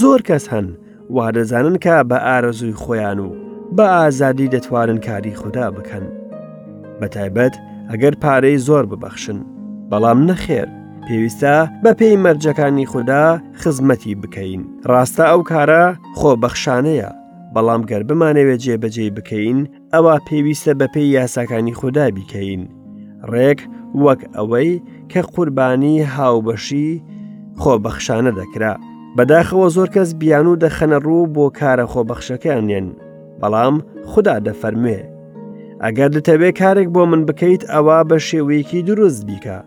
زۆر 0.00 0.20
کەس 0.28 0.44
هەن 0.52 0.68
وادەزانن 1.16 1.76
کە 1.84 1.94
بە 2.10 2.18
ئارەزووی 2.26 2.78
خۆیان 2.82 3.18
و 3.26 3.28
بە 3.76 3.84
ئازادی 3.96 4.50
دەتوانن 4.54 4.98
کاری 5.06 5.34
خوددا 5.40 5.66
بکەن. 5.76 6.04
بەتایبەت 7.00 7.54
ئەگەر 7.90 8.14
پارەی 8.22 8.58
زۆر 8.68 8.84
ببەخشن، 8.90 9.38
بەڵام 9.90 10.20
نەخێر 10.30 10.68
پێویستە 11.08 11.54
بە 11.84 11.90
پێی 11.98 12.16
مەرجەکانی 12.24 12.86
خوددا 12.92 13.24
خزمەتی 13.60 14.14
بکەین. 14.22 14.62
ڕاستە 14.90 15.24
ئەو 15.30 15.42
کارە 15.50 15.84
خۆبەخشانەیە. 16.18 17.10
بەڵام 17.54 17.82
گەر 17.90 18.02
بمانەوێت 18.08 18.60
جێبەجێ 18.64 19.06
بکەین 19.16 19.58
ئەوە 19.94 20.14
پێویستە 20.26 20.72
بە 20.80 20.86
پێی 20.94 21.12
یاساکانی 21.16 21.74
خوددا 21.80 22.06
بیکەین. 22.16 22.62
ڕێک 23.32 23.60
وەک 23.94 24.20
ئەوەی 24.36 24.82
کە 25.12 25.18
قوربانی 25.34 26.02
هاوبەشی 26.16 27.02
خۆبەخشانە 27.62 28.32
دەکرا 28.40 28.72
بەداخەوە 29.16 29.68
زۆر 29.76 29.88
کەس 29.94 30.14
بیان 30.20 30.46
و 30.46 30.56
دەخەنە 30.64 30.98
ڕوو 31.06 31.30
بۆ 31.34 31.44
کارە 31.58 31.84
خۆبەخشەکانیان 31.92 32.86
بەڵام 33.40 33.74
خدا 34.10 34.36
دەفەرموێ 34.46 35.00
ئەگەر 35.84 36.08
دەتەوێ 36.16 36.50
کارێک 36.60 36.88
بۆ 36.94 37.02
من 37.10 37.22
بکەیت 37.28 37.62
ئەوە 37.72 37.98
بە 38.08 38.16
شێوەیەکی 38.28 38.82
دروست 38.88 39.22
بیکە 39.28 39.58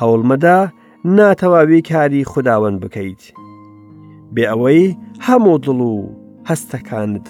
هەوڵمەدا 0.00 0.58
ناتەواوی 1.16 1.82
کاری 1.90 2.28
خداوەند 2.32 2.78
بکەیت 2.82 3.22
بێ 4.34 4.44
ئەوەی 4.50 4.82
هەموو 5.26 5.56
دڵ 5.64 5.80
و 5.94 5.96
هەستەکانت 6.48 7.26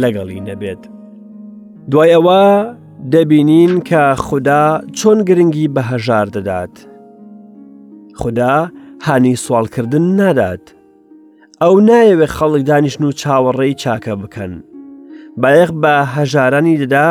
لەگەڵی 0.00 0.40
نەبێت 0.50 0.82
دوای 1.90 2.10
ئەوە 2.14 2.42
دەبینین 3.12 3.78
کە 3.88 4.14
خوددا 4.26 4.64
چۆن 4.98 5.18
گرنگی 5.28 5.68
بە 5.74 5.80
هەژار 5.92 6.26
دەدات. 6.36 6.74
خوددا 8.14 8.70
هانی 9.06 9.36
سوالکردن 9.44 10.02
نادات. 10.18 10.62
ئەو 11.62 11.74
نایەوێ 11.88 12.26
خەڵک 12.36 12.62
دانیشن 12.70 13.04
و 13.04 13.12
چاوەڕێی 13.20 13.74
چاکە 13.82 14.14
بکەن. 14.22 14.52
بایەخ 15.40 15.70
بە 15.82 15.94
هەژارانی 16.14 16.78
دەدا 16.82 17.10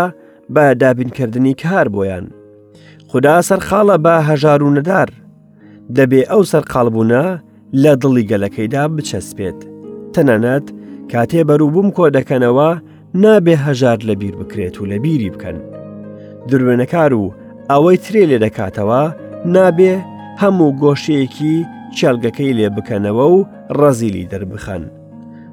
بە 0.55 0.63
دابینکردنی 0.81 1.53
کار 1.63 1.87
بۆیان. 1.95 2.25
خوددا 3.09 3.35
سەرخاڵە 3.47 3.97
بە 4.05 4.15
هەژار 4.29 4.59
و 4.63 4.69
نەدار. 4.77 5.09
دەبێ 5.97 6.21
ئەو 6.31 6.43
سەرقالبوونە 6.51 7.23
لە 7.83 7.93
دڵی 8.01 8.27
گەلەکەیدا 8.31 8.83
بچەسپێت. 8.95 9.59
تەنەنەت 10.13 10.65
کاتێ 11.11 11.41
بەرووبووم 11.49 11.87
کۆ 11.95 12.05
دەکەنەوە 12.17 12.69
نابێ 13.21 13.55
هەژار 13.65 13.97
لە 14.09 14.13
بیر 14.21 14.35
بکرێت 14.41 14.75
و 14.81 14.85
لە 14.91 14.97
بیری 15.03 15.31
بکەن. 15.35 15.59
درێنەکار 16.51 17.11
و 17.21 17.25
ئەوەی 17.71 17.97
ترێ 18.03 18.23
لێ 18.31 18.37
دەکاتەوە 18.45 19.03
نابێ 19.55 19.93
هەموو 20.41 20.71
گۆشەیەکی 20.83 21.55
چێلگەکەی 21.97 22.55
لێ 22.59 22.67
بکەنەوە 22.75 23.25
و 23.33 23.37
ڕەزیلی 23.79 24.29
دەربخەن. 24.31 24.83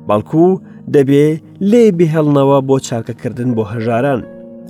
بەڵکو 0.08 0.46
دەبێ 0.94 1.26
لێ 1.70 1.84
بهێڵنەوە 1.98 2.58
بۆ 2.68 2.76
چاکەکردن 2.88 3.50
بۆ 3.56 3.64
هەژاران 3.72 4.20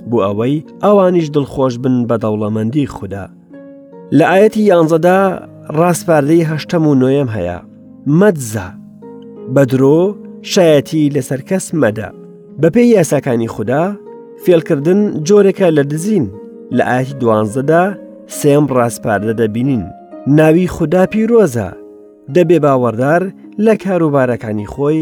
بۆ 0.09 0.17
ئەوەی 0.25 0.55
ئەوانیش 0.83 1.27
دڵخۆش 1.35 1.73
بن 1.83 1.95
بە 2.09 2.15
دەوڵەمەندی 2.23 2.91
خوددا. 2.95 3.25
لە 4.17 4.25
ئاەتی 4.31 4.61
یانزەدا 4.71 5.19
ڕاستپاردەی 5.79 6.47
هەشتەم 6.51 6.83
و 6.89 6.93
نوێم 7.01 7.29
هەیە 7.35 7.57
مەدزە 8.19 8.67
بە 9.53 9.63
درۆ 9.71 9.99
شایەتی 10.51 11.11
لەسەر 11.15 11.41
کەس 11.49 11.65
مەدە 11.83 12.09
بەپێی 12.61 12.93
یاساکانی 12.97 13.49
خوددا 13.53 13.83
فێلکردن 14.43 14.99
جۆرێکە 15.27 15.67
لە 15.77 15.83
دزین 15.91 16.25
لە 16.77 16.83
ئاهی 16.89 17.13
دوانزەدا 17.21 17.83
سێم 18.39 18.65
ڕاستپاردە 18.77 19.33
دەبینین 19.41 19.83
ناوی 20.37 20.67
خوددا 20.75 21.03
پیرۆزە 21.13 21.69
دەبێ 22.35 22.57
باوەڕدار 22.65 23.21
لە 23.65 23.73
کاروبارەکانی 23.83 24.69
خۆی 24.73 25.01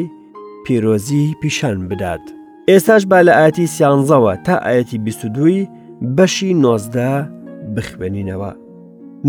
پیرۆزی 0.65 1.23
پیشان 1.41 1.77
بدات 1.91 2.23
ئێستاش 2.69 3.03
با 3.11 3.19
لە 3.27 3.31
ئاەتی 3.39 3.67
سیانزەوە 3.75 4.33
تا 4.45 4.55
ئاەتی 4.65 4.97
بیسودوی 5.05 5.67
بەشی 6.17 6.51
نۆزدا 6.63 7.13
بخوێنینەوە 7.75 8.51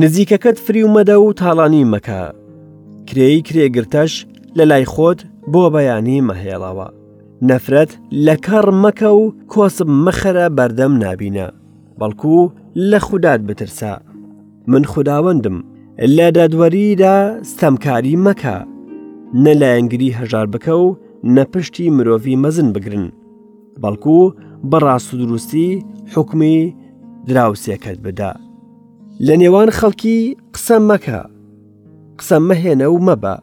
نزیکەکەت 0.01 0.57
فریومەدە 0.67 1.17
و 1.21 1.33
تاڵانی 1.41 1.89
مەکە 1.93 2.23
کرێی 3.09 3.41
کرێگرتەش 3.47 4.13
لە 4.59 4.65
لای 4.71 4.87
خۆت 4.93 5.21
بۆ 5.53 5.65
بەیانی 5.75 6.21
مەهێڵەوە 6.29 6.89
نەفرەت 7.49 7.91
لە 8.27 8.35
کار 8.47 8.67
مەکە 8.83 9.11
و 9.21 9.23
کۆسم 9.53 9.91
مەخەرە 10.05 10.47
بەردەم 10.59 10.93
نابینە 11.03 11.49
بەڵکو 12.01 12.37
لە 12.91 12.99
خودداد 13.07 13.41
بترسا 13.49 13.93
من 14.73 14.83
خداوەندم 14.93 15.59
لە 16.17 16.27
دادوەریدا 16.37 17.17
ستەمکاری 17.51 18.17
مەکە 18.27 18.57
نە 19.45 19.53
لە 19.61 19.67
ئەنگری 19.75 20.17
هەژار 20.19 20.47
بکە 20.55 20.75
و 20.85 20.87
نەپشتی 21.37 21.87
مرۆڤی 21.97 22.41
مەزن 22.43 22.69
بگرن 22.75 23.07
بەڵکو 23.83 24.19
بە 24.71 24.79
ڕاستدروستی 24.87 25.69
حکمی 26.15 26.57
دراوسەکەت 27.29 27.99
بدا 28.07 28.33
لە 29.27 29.35
نێوان 29.41 29.69
خەڵکی 29.79 30.19
قسە 30.55 30.77
مەکە 30.91 31.19
قسە 32.19 32.37
مەهێنە 32.49 32.87
و 32.93 32.99
مەبە 33.07 33.35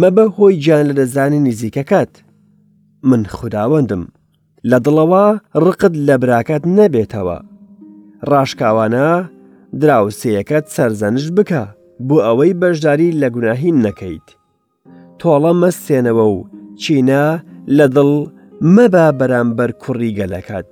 مەبە 0.00 0.24
هۆی 0.36 0.54
گیان 0.64 0.84
لە 0.88 0.94
دەزانی 1.00 1.40
نزیکەکەت 1.48 2.12
من 3.02 3.22
خودداوەندم 3.28 4.02
لە 4.70 4.78
دڵەوە 4.86 5.24
ڕقت 5.64 5.92
لە 6.08 6.14
براکات 6.22 6.62
نەبێتەوە 6.78 7.38
ڕاشکاوانە 8.30 9.08
دراوسەیەەکەت 9.80 10.64
سەرزەنش 10.74 11.26
بکە 11.36 11.62
بۆ 12.06 12.16
ئەوەی 12.26 12.52
بەشداری 12.60 13.16
لە 13.20 13.28
گوناهین 13.34 13.76
نەکەیت 13.86 14.28
تۆڵە 15.20 15.52
مەستێنەوە 15.62 16.24
و 16.34 16.36
چینە 16.82 17.24
لە 17.76 17.86
دڵ 17.96 18.10
مەبا 18.74 19.06
بەرامبەر 19.18 19.70
کوڕی 19.82 20.16
گەلەکات 20.18 20.70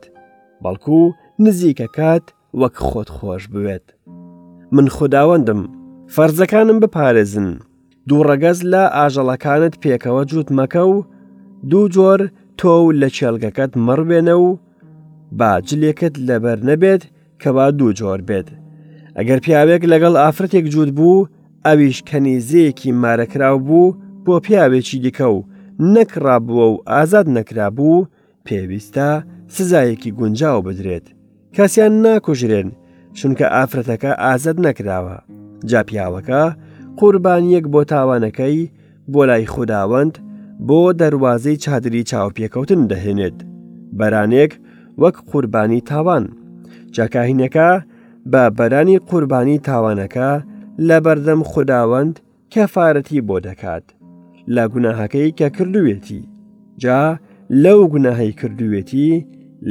بەڵکو 0.63 0.99
نزیکەکات 1.45 2.27
وەک 2.61 2.75
خۆت 2.89 3.09
خۆش 3.17 3.43
بوێت 3.53 3.87
من 4.75 4.87
خودداوەندم 4.97 5.61
فەرزەکانم 6.15 6.79
بپارێزن 6.83 7.49
دوو 8.09 8.23
ڕەگەز 8.29 8.59
لە 8.73 8.83
ئاژەڵەکانت 8.97 9.75
پێکەوە 9.83 10.23
جووت 10.31 10.49
مەکە 10.59 10.83
و 10.91 10.95
دوو 11.71 11.89
جۆر 11.95 12.19
تۆ 12.59 12.93
لە 13.01 13.09
چێلگەکەت 13.17 13.73
مڕبێنە 13.87 14.35
و 14.45 14.59
باجلێکت 15.39 16.15
لەبەر 16.29 16.59
نەبێت 16.69 17.03
کە 17.41 17.49
با 17.55 17.67
دوو 17.79 17.93
جۆر 17.99 18.21
بێت. 18.29 18.49
ئەگەر 19.17 19.39
پیاوێک 19.45 19.83
لەگەڵ 19.93 20.15
ئافرەتێک 20.23 20.65
جوود 20.73 20.91
بوو، 20.99 21.27
ئەویش 21.67 21.99
کەنیزەیەکی 22.09 22.93
مارەکرااو 23.03 23.57
بوو 23.67 23.97
بۆ 24.25 24.35
پیاوێکی 24.47 24.99
دیکە 25.05 25.21
و 25.37 25.39
نەکرا 25.95 26.37
بووە 26.47 26.67
و 26.75 26.77
ئازاد 26.91 27.27
نەکرابوو 27.39 28.07
پێویستە 28.47 29.09
سزایەکی 29.55 30.11
گونجاو 30.19 30.63
بدرێت. 30.67 31.07
کەسیان 31.55 31.93
ناکوژرێن 32.05 32.69
چونکە 33.19 33.47
ئافرەتەکە 33.55 34.11
ئازاد 34.25 34.59
نەکراوە. 34.67 35.19
جا 35.69 35.81
پیاوەکە 35.89 36.43
قوربانیەک 36.99 37.65
بۆ 37.73 37.83
تاوانەکەی 37.93 38.71
بۆ 39.13 39.23
لای 39.29 39.47
خودداوەند 39.55 40.15
بۆ 40.67 40.81
دەواازەی 41.01 41.57
چادری 41.65 42.03
چاوپێکەوتن 42.11 42.83
دەهێنێت 42.91 43.39
بەرانێک 43.99 44.53
وەک 45.03 45.17
قوربانی 45.31 45.81
تاوان 45.91 46.25
جاکاهینەکە 46.97 47.69
بە 48.33 48.43
بەرانی 48.59 48.99
قوربانی 49.09 49.59
تاوانەکە 49.69 50.31
لە 50.89 50.97
بەردەم 51.05 51.41
خودداوەند 51.51 52.15
کەفاەتی 52.55 53.21
بۆ 53.29 53.37
دەکات 53.47 53.85
لە 54.55 54.65
گوناهەکەی 54.73 55.35
کە 55.39 55.49
کردوێتی 55.57 56.23
جا 56.83 57.03
لەو 57.65 57.81
گوناهی 57.93 58.33
کردوێتی 58.41 59.11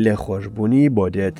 لێ 0.03 0.15
خۆشببوونی 0.23 0.89
بۆ 0.95 1.05
دێت 1.15 1.37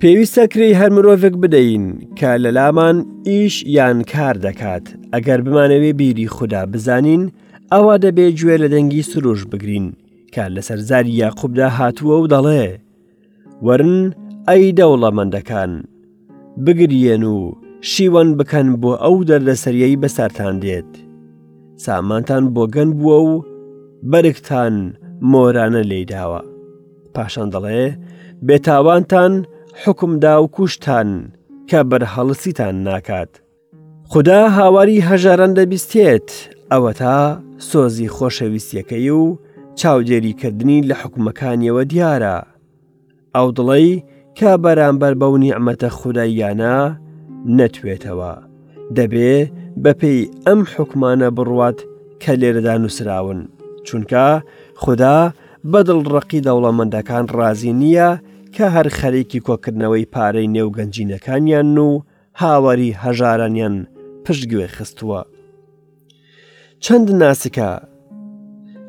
پێویستە 0.00 0.44
کری 0.52 0.78
هەر 0.80 0.90
مرۆڤێک 0.96 1.34
بدەین 1.42 1.84
کە 2.18 2.30
لە 2.44 2.50
لامان 2.58 2.96
ئیش 3.28 3.54
یان 3.76 3.98
کار 4.12 4.36
دەکات 4.46 4.84
ئەگەر 5.14 5.40
بمانەوێ 5.46 5.92
بیری 6.00 6.26
خوددا 6.34 6.62
بزانین 6.72 7.22
ئەوە 7.74 7.94
دەبێت 8.04 8.34
گوێ 8.40 8.56
لە 8.62 8.68
دەنگی 8.74 9.02
سروش 9.10 9.40
بگرین 9.50 9.86
کە 10.34 10.42
لە 10.54 10.60
سەرزاری 10.68 11.18
یاقوبدا 11.22 11.68
هاتووە 11.78 12.16
و 12.22 12.26
دەڵێ 12.34 12.66
ورن 13.66 13.94
ئەی 14.48 14.72
دەوڵەمەندەکان 14.78 15.72
بگرێن 16.64 17.22
و 17.36 17.38
شیوەن 17.90 18.28
بکەن 18.38 18.68
بۆ 18.82 18.92
ئەو 19.02 19.16
دەر 19.28 19.40
لە 19.48 19.54
سەریایی 19.62 20.00
بەسەران 20.02 20.56
دێت 20.64 20.90
سامانتان 21.84 22.44
بۆ 22.54 22.64
گەن 22.74 22.90
بووە 22.98 23.18
و 23.30 23.32
بەرگتان 24.10 24.74
مۆرانە 25.30 25.82
لێداوە 25.90 26.42
پاشان 27.14 27.48
دەڵێ 27.54 27.84
بێتاوانتان 28.46 29.32
حکمدا 29.82 30.34
و 30.42 30.46
کوشتان 30.56 31.08
کە 31.70 31.78
بەرهەڵسیتان 31.90 32.74
ناکات 32.88 33.30
خدا 34.12 34.40
هاواری 34.58 35.04
هەژاران 35.08 35.52
دەبیستێت 35.58 36.28
ئەوە 36.72 36.92
تا 37.00 37.16
سۆزی 37.64 38.06
خۆشەویستیەکەی 38.16 39.10
و 39.10 39.36
چاودێریکردنی 39.80 40.86
لە 40.88 40.94
حکومەکانیەوە 41.02 41.82
دیارە 41.92 42.36
ئەو 43.36 43.48
دڵی 43.58 44.02
کە 44.38 44.50
بەرامبەر 44.64 45.14
بەو 45.20 45.34
نیعممەتە 45.44 45.88
خودایانە 45.98 46.76
نەتوێتەوە 47.58 48.32
دەبێ 48.96 49.32
بەپێی 49.84 50.20
ئەم 50.46 50.60
حکمانە 50.74 51.28
بڕوات 51.36 51.78
کە 52.22 52.32
لێرەدا 52.40 52.74
نووسراون 52.82 53.40
چونکە 53.86 54.26
خدا 54.82 55.18
بەدڵ 55.72 56.00
ڕقی 56.14 56.40
دەوڵەمەندەکان 56.46 57.24
ڕازی 57.38 57.72
نییە 57.80 58.10
کە 58.54 58.64
هەر 58.74 58.86
خەرێکی 58.98 59.44
کۆکردنەوەی 59.46 60.10
پارەی 60.14 60.50
نێوگەنجینەکانیان 60.54 61.74
و 61.86 61.90
هاواری 62.40 62.96
هەژارانیان 63.02 63.74
پشتگوێ 64.24 64.66
خستووە. 64.76 65.20
چەند 66.84 67.08
ناسکە 67.22 67.70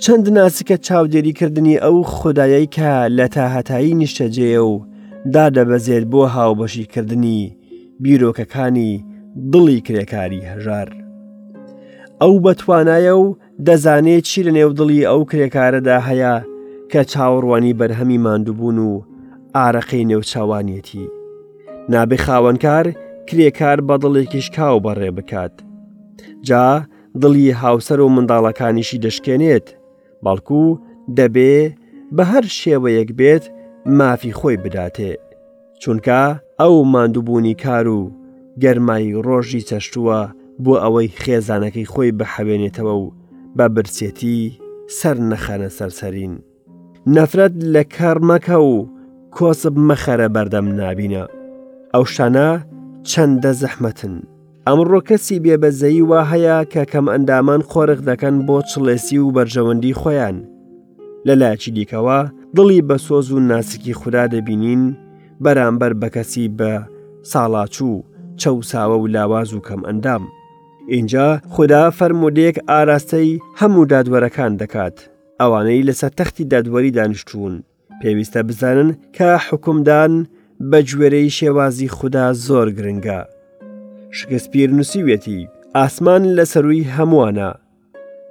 چەند 0.04 0.28
ناسکە 0.38 0.78
چاودێریکردنی 0.88 1.78
ئەو 1.84 1.98
خدایایی 2.16 2.68
کە 2.76 2.92
لە 3.18 3.28
تاهەتایی 3.36 3.96
نیشتەجێ 4.02 4.60
و 4.70 4.86
دادەبەزێت 5.34 6.06
بۆ 6.12 6.22
هاوبەشیکردنی 6.36 7.40
بیرۆکەکانی 8.04 9.04
دڵی 9.52 9.80
کرێکاری 9.88 10.46
هەژار 10.52 10.90
ئەو 12.22 12.34
بەتوانایە 12.44 13.14
و 13.24 13.26
دەزانێت 13.68 14.24
چی 14.30 14.42
لە 14.48 14.52
نێودڵی 14.58 15.06
ئەو 15.10 15.22
کرێکارەدا 15.32 15.98
هەیە 16.08 16.36
کە 16.92 17.02
چاوەڕوانی 17.12 17.74
بەرهەمی 17.80 18.18
ماندووبوون 18.26 18.78
و 18.90 18.94
ئارەقی 19.56 20.08
نێوچوانێتی 20.10 21.06
نابێ 21.92 22.18
خاوەنکار 22.26 22.86
کرێکار 23.28 23.78
بەدڵێکیش 23.88 24.48
کاو 24.56 24.78
بەڕێ 24.86 25.10
بکات 25.18 25.56
جا 26.48 26.68
دڵی 27.22 27.46
هاوسەر 27.64 28.00
و 28.00 28.08
منداڵەکانیشی 28.16 29.00
دەشکێنێت 29.06 29.68
بەڵکو 30.26 30.66
دەبێ 31.18 31.56
بە 32.16 32.24
هەر 32.32 32.46
شێوەیەک 32.60 33.10
بێت 33.20 33.44
مافی 33.98 34.32
خۆی 34.40 34.58
بداتێ 34.64 35.14
چونکە 35.82 36.22
ئەو 36.62 36.76
ماندووبوونی 36.94 37.56
کار 37.64 37.86
و 37.98 38.02
گەرمایی 38.62 39.18
ڕۆژی 39.26 39.66
چەشتووە 39.70 40.20
بۆ 40.64 40.74
ئەوەی 40.84 41.14
خێزانەکەی 41.22 41.90
خۆی 41.94 42.12
بەحەوێنێتەوە 42.20 42.94
و 43.04 43.06
بە 43.58 43.66
برسێتی 43.76 44.40
سەر 45.00 45.18
نەخەنە 45.32 45.70
سەرسەرین 45.78 46.34
نەفرەت 47.16 47.54
لە 47.74 47.84
کار 47.96 48.18
مەکە 48.30 48.58
و 48.72 48.76
کۆسب 49.38 49.76
مەخەرە 49.90 50.28
بەردەم 50.36 50.68
نابینە 50.80 51.24
ئەو 51.94 52.04
شانە 52.16 52.50
چەندە 53.10 53.52
زەحمەتن 53.62 54.16
ئەمڕۆ 54.70 55.00
کەسی 55.10 55.38
بێبەزەیی 55.44 56.04
وا 56.10 56.22
هەیە 56.32 56.58
کە 56.74 56.84
کەم 56.92 57.06
ئەندامان 57.14 57.62
خۆرخ 57.72 58.00
دەکەن 58.10 58.36
بۆ 58.48 58.58
چڵێسی 58.72 59.18
و 59.24 59.34
بەرژەوەندی 59.36 59.98
خۆیان 60.02 60.38
لەلایکی 61.28 61.72
دیکەوە 61.78 62.20
دڵی 62.56 62.82
بە 62.88 62.96
سۆز 63.08 63.28
و 63.36 63.40
ناسکی 63.50 63.94
خوددا 64.00 64.24
دەبینین 64.34 64.82
بەرامبەر 65.44 65.94
بە 66.02 66.08
کەسی 66.16 66.46
بە 66.60 66.74
ساڵاچوو 67.32 67.98
چەساوە 68.42 68.98
و 69.00 69.10
لاواز 69.16 69.50
و 69.54 69.64
کەم 69.68 69.82
ئەندام 69.88 70.24
اینجا 70.94 71.28
خوددا 71.54 71.84
فەرمودەیەک 71.98 72.58
ئاراستەی 72.70 73.40
هەموو 73.60 73.86
دادوەرەکان 73.92 74.52
دەکات 74.62 74.96
ئەوانەی 75.42 75.86
لەسەر 75.88 76.12
تەختی 76.20 76.46
دادوەری 76.52 76.96
دانیشتوون 76.98 77.56
پێویستە 78.02 78.40
بزانن 78.48 78.90
کە 79.16 79.28
حکومدان 79.48 80.14
بە 80.70 80.80
گوێرەی 80.90 81.30
شێوازی 81.40 81.92
خوددا 81.98 82.26
زۆر 82.48 82.68
گرنگە 82.80 83.22
شکسپیر 84.16 84.70
نووسیوێتی 84.76 85.40
ئاسمان 85.76 86.24
لە 86.38 86.46
سەروی 86.54 86.88
هەمووانە 86.96 87.50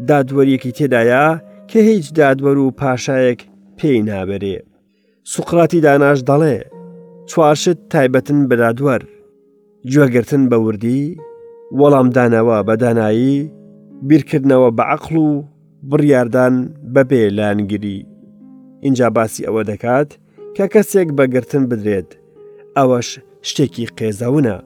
دادوەریەکی 0.09 0.73
تێدایە 0.79 1.27
کە 1.71 1.79
هیچ 1.89 2.07
دادوەر 2.19 2.57
و 2.61 2.71
پاشایەک 2.81 3.41
پێی 3.79 4.01
نابەرێ 4.09 4.59
سوقراتی 5.33 5.81
داناش 5.87 6.19
دەڵێ 6.31 6.59
چوارشت 7.31 7.79
تایبەتن 7.93 8.41
بەدادوەر 8.51 9.03
گوێگرتن 9.93 10.43
بە 10.51 10.57
وردی 10.67 11.17
وەڵامدانەوە 11.79 12.59
بەدانایی 12.69 13.37
بیرکردنەوە 14.09 14.69
بە 14.79 14.83
عقل 14.97 15.17
و 15.25 15.29
بڕاردان 15.91 16.55
بەبێ 16.95 17.23
لانگیری 17.39 17.99
اینجا 18.85 19.07
باسی 19.17 19.47
ئەوە 19.47 19.63
دەکات 19.71 20.11
کە 20.57 20.65
کەسێک 20.75 21.09
بەگرتن 21.19 21.65
بدرێت 21.71 22.11
ئەوەش 22.77 23.09
شتێکی 23.49 23.85
قێزەونە 23.99 24.57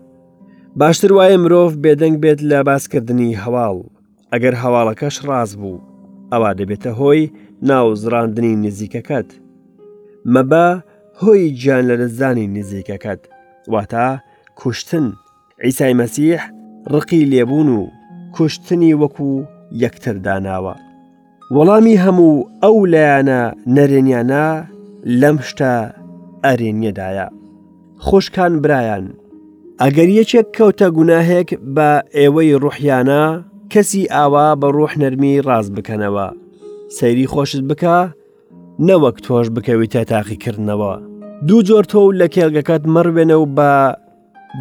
باشتر 0.78 1.12
وایە 1.12 1.36
مرۆڤ 1.44 1.72
بێدەنگ 1.82 2.16
بێت 2.22 2.40
لە 2.50 2.58
باسکردنی 2.68 3.38
هەواڵ 3.42 3.76
ئەگەر 4.32 4.54
هەواڵەکەش 4.62 5.16
ڕاز 5.28 5.50
بوو 5.60 5.82
ئەوا 6.32 6.50
دەبێتە 6.58 6.90
هۆی 6.98 7.30
ناوزراندنی 7.68 8.56
نزیکەکەت 8.64 9.28
مەبە 10.34 10.66
هۆی 11.22 11.42
گیان 11.60 11.82
لە 11.90 11.94
دەزانی 12.00 12.46
نزیکەکەت 12.56 13.20
واتە 13.72 14.06
کوشتن 14.60 15.06
ئیسای 15.64 15.94
مەسیح 16.00 16.40
ڕقی 16.92 17.28
لێبوون 17.32 17.68
و 17.78 17.82
کوشتنی 18.36 18.94
وەکو 19.02 19.30
یەکتر 19.84 20.16
داناوە 20.26 20.74
وەڵامی 21.54 22.00
هەموو 22.04 22.34
ئەو 22.62 22.76
لایەنە 22.92 23.40
نەرێنیانە 23.76 24.44
لەم 25.20 25.36
شتە 25.48 25.72
ئەرێنیەدایە 26.44 27.26
خۆشکان 28.06 28.52
برایان 28.62 29.04
ئەگەر 29.84 30.08
یەکێک 30.20 30.46
کەوتە 30.56 30.86
گوناهێک 30.96 31.48
بە 31.74 31.88
ئێوەی 32.18 32.54
ڕوحیانە 32.62 33.22
کەسی 33.72 34.04
ئاوا 34.14 34.46
بە 34.60 34.68
ڕوح 34.76 34.92
نەرمی 35.02 35.42
ڕاز 35.46 35.66
بکەنەوە 35.76 36.26
سەیری 36.96 37.30
خۆشت 37.32 37.62
بکە 37.70 37.96
نەوەک 38.88 39.16
تۆش 39.24 39.46
بکەویتە 39.54 40.02
تاقیکردنەوە 40.10 40.92
دوو 41.46 41.60
جۆر 41.68 41.84
تۆ 41.92 42.00
لە 42.20 42.26
کێلگەکەت 42.34 42.82
مەڕوێنەوە 42.94 43.46
بە 43.56 43.72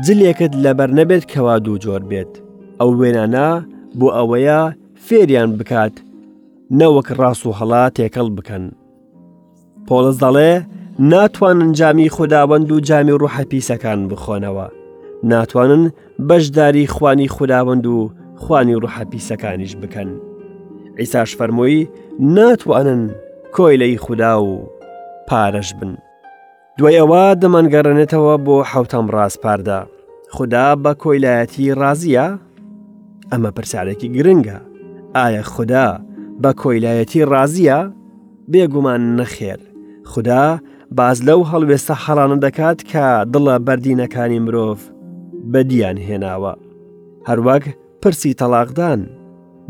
جلێکت 0.06 0.54
لەبەر 0.64 0.90
نەبێت 1.00 1.24
کەوا 1.32 1.56
دوو 1.66 1.76
جۆر 1.84 2.02
بێت 2.10 2.32
ئەو 2.80 2.90
وێنانە 3.00 3.50
بۆ 4.00 4.08
ئەوەیە 4.18 4.62
فێریان 5.06 5.50
بکات 5.60 5.96
نەوەک 6.80 7.08
ڕاست 7.20 7.44
و 7.46 7.52
هەڵا 7.60 7.84
تێکەڵ 7.96 8.28
بکەن 8.38 8.64
پۆلس 9.88 10.16
دەڵێ 10.24 10.52
ناتوانن 11.12 11.72
جامی 11.80 12.10
خودداوەند 12.16 12.68
و 12.72 12.80
جامی 12.90 13.16
ڕوحەپیسەکان 13.22 14.00
بخۆنەوە 14.12 14.68
ناتوانن 15.24 15.92
بەشداری 16.20 16.88
خوانی 16.88 17.28
خودداوەند 17.28 17.86
و 17.88 18.12
خوانی 18.36 18.80
ڕحەپیسەکانیش 18.82 19.76
بکەن. 19.76 20.08
ئیساش 21.00 21.38
فەرمۆی 21.38 21.88
ناتوانن 22.20 23.12
کۆیلەی 23.54 23.98
خودا 23.98 24.44
و 24.44 24.70
پارەش 25.30 25.74
بن. 25.74 25.98
دوای 26.78 27.00
ئەوە 27.00 27.38
دەمەنگەڕێنێتەوە 27.42 28.36
بۆ 28.46 28.64
حوتەم 28.72 29.08
ڕاستپاردا. 29.12 29.88
خدا 30.32 30.76
بە 30.84 30.96
کۆیلایەتی 30.96 31.72
ڕازیە؟ 31.82 32.28
ئەمە 33.32 33.50
پرسیارێکی 33.56 34.10
گرنگە. 34.16 34.60
ئایا 35.16 35.42
خدا 35.42 36.00
بە 36.44 36.52
کۆیلایەتی 36.62 37.22
ڕازیە؟ 37.32 37.92
بێگومان 38.52 39.02
نەخێر. 39.18 39.60
خدا 40.04 40.60
باز 40.92 41.18
لەو 41.28 41.40
هەڵوێستە 41.52 41.94
حەڵانە 42.04 42.36
دەکات 42.46 42.80
کە 42.92 43.06
دڵە 43.34 43.56
بەردینەکانی 43.66 44.40
مرۆڤ 44.46 44.78
بەدیان 45.54 45.98
هێناوە 46.08 46.54
هەروەک 47.30 47.64
پرسی 48.02 48.32
تەلاقدان 48.42 49.02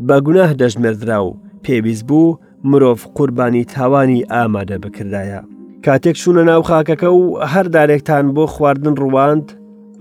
بەگوناه 0.08 0.52
دەژمێردرا 0.62 1.18
و 1.28 1.38
پێویست 1.63 2.04
بوو 2.10 2.38
مرۆڤ 2.70 3.00
قوربانی 3.18 3.63
تاوانی 3.74 4.26
ئامادە 4.34 4.78
بکردایە 4.86 5.42
کاتێک 5.86 6.15
چوونە 6.22 6.44
ناو 6.50 6.62
خاکەکە 6.70 7.10
و 7.20 7.24
هەر 7.54 7.65
دارێکتان 7.76 8.26
بۆ 8.36 8.44
خواردن 8.54 8.94
ڕواند 9.04 9.48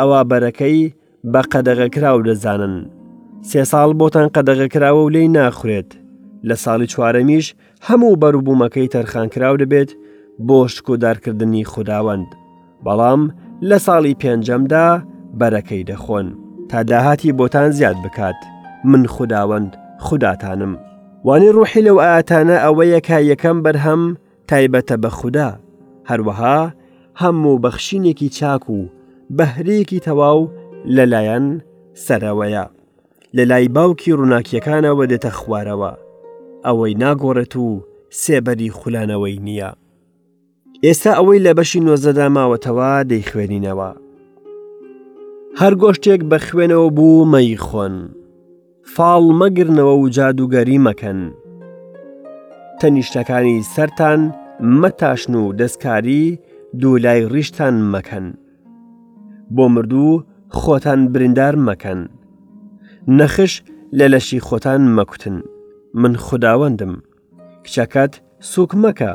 ئەوە 0.01 0.21
بەرەکەی 0.31 0.81
بە 1.33 1.41
قەدەغەکراو 1.53 2.19
دەزانن 2.29 2.77
سێ 3.51 3.63
ساڵ 3.73 3.91
بۆتان 4.01 4.27
قەدەغەکراوە 4.37 5.03
و 5.05 5.13
لێی 5.15 5.29
ناخورێت 5.39 5.91
لە 6.49 6.57
ساڵی 6.65 6.91
چوارەمیش 6.93 7.47
هەموو 7.89 8.19
بەروبوومەکەی 8.23 8.91
تەرخانکراو 8.95 9.57
دەبێت 9.63 9.91
بۆ 10.47 10.59
شکۆدارکردنی 10.75 11.65
خودداوەند 11.73 12.29
بەڵام 12.85 13.21
لە 13.69 13.77
ساڵی 13.87 14.19
پێنجەمدا 14.23 14.87
بەرەکەی 15.41 15.83
دەخۆن 15.91 16.27
تا 16.69 16.83
داهاتی 16.83 17.33
بۆتان 17.33 17.69
زیاد 17.71 17.97
بکات 18.05 18.35
من 18.85 19.07
خداوەند 19.07 19.77
خوداتانم 19.99 20.79
وانی 21.25 21.51
ڕوحی 21.57 21.83
لەو 21.87 21.99
ئاتانە 22.07 22.57
ئەوە 22.65 22.85
یەکا 22.95 23.19
یەکەم 23.33 23.57
بەرهەم 23.65 24.03
تایبەتە 24.51 24.95
بە 25.03 25.09
خوددا 25.19 25.51
هەروەها 26.11 26.59
هەموو 27.23 27.59
بەخشینێکی 27.65 28.29
چاک 28.39 28.65
و 28.77 28.81
بەهرەیەکی 29.39 30.01
تەواو 30.09 30.51
لەلایەن 30.95 31.47
سەرەوەیە 32.07 32.65
لە 33.37 33.45
لای 33.51 33.69
باوکی 33.77 34.13
ڕووناکیەکانەوە 34.19 35.05
دێتە 35.11 35.31
خوارەوە 35.39 35.93
ئەوەی 36.67 36.93
ناگۆڕێت 37.03 37.55
و 37.57 37.69
سێبەری 38.23 38.71
خولانەوەی 38.79 39.39
نییە 39.47 39.71
ئێستا 40.85 41.13
ئەوەی 41.19 41.43
لە 41.47 41.53
بەشی 41.59 41.81
نۆزەدا 41.87 42.27
ماوەتەوە 42.37 42.91
دەیخوێنینەوە 43.11 43.91
هەر 45.63 45.75
گۆشتێک 45.83 46.21
بە 46.31 46.39
خوێنەوە 46.47 46.89
بوو 46.97 47.25
مەیخۆن 47.33 47.95
فاڵ 48.95 49.25
مەگرنەوە 49.41 49.95
و 50.01 50.05
جادوگەری 50.17 50.83
مەکەن 50.87 51.21
تەنیشتەکانی 52.81 53.57
سەران 53.75 54.21
مەتاشن 54.81 55.33
و 55.41 55.45
دەستکاری 55.61 56.37
دوولای 56.81 57.23
ڕیشتان 57.33 57.77
مەکەن 57.93 58.27
بۆ 59.57 59.65
مردوو 59.75 60.23
خۆتان 60.61 61.01
بریندار 61.13 61.55
مەکەن 61.69 62.01
نەخش 63.19 63.53
لە 63.99 64.07
لەشی 64.13 64.41
خۆتان 64.49 64.83
مەکوتن 64.97 65.37
من 66.01 66.15
خداوەندم 66.27 66.95
کچەکەت 67.65 68.13
سوک 68.53 68.71
مەکە 68.85 69.13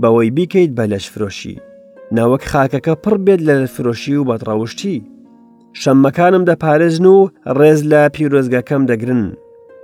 بەوەی 0.00 0.30
بیکەیت 0.36 0.70
بە 0.78 0.84
لەشفرۆشی 0.92 1.54
ناوەک 2.16 2.42
خاکەکە 2.50 2.94
پڕ 3.04 3.16
بێت 3.26 3.40
لە 3.48 3.54
فرۆشی 3.74 4.14
و 4.18 4.24
بەدڕەوشتی 4.28 4.98
شەمەکانم 5.82 6.44
دەپارێزن 6.50 7.04
و 7.14 7.18
ڕێز 7.58 7.80
لە 7.92 8.02
پیرۆزگەکەم 8.14 8.82
دەگرن 8.90 9.22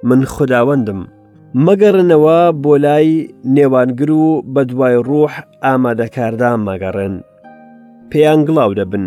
من 0.09 0.20
خداوەندم 0.35 1.00
مەگەڕنەوە 1.66 2.38
بۆ 2.62 2.74
لای 2.85 3.11
نێوانگر 3.54 4.11
و 4.12 4.26
بە 4.54 4.62
دوای 4.70 4.96
ڕوح 5.09 5.33
ئامادەکاردان 5.64 6.59
مەگەڕێن 6.68 7.14
پێیان 8.11 8.40
گڵاو 8.48 8.72
دەبن 8.78 9.07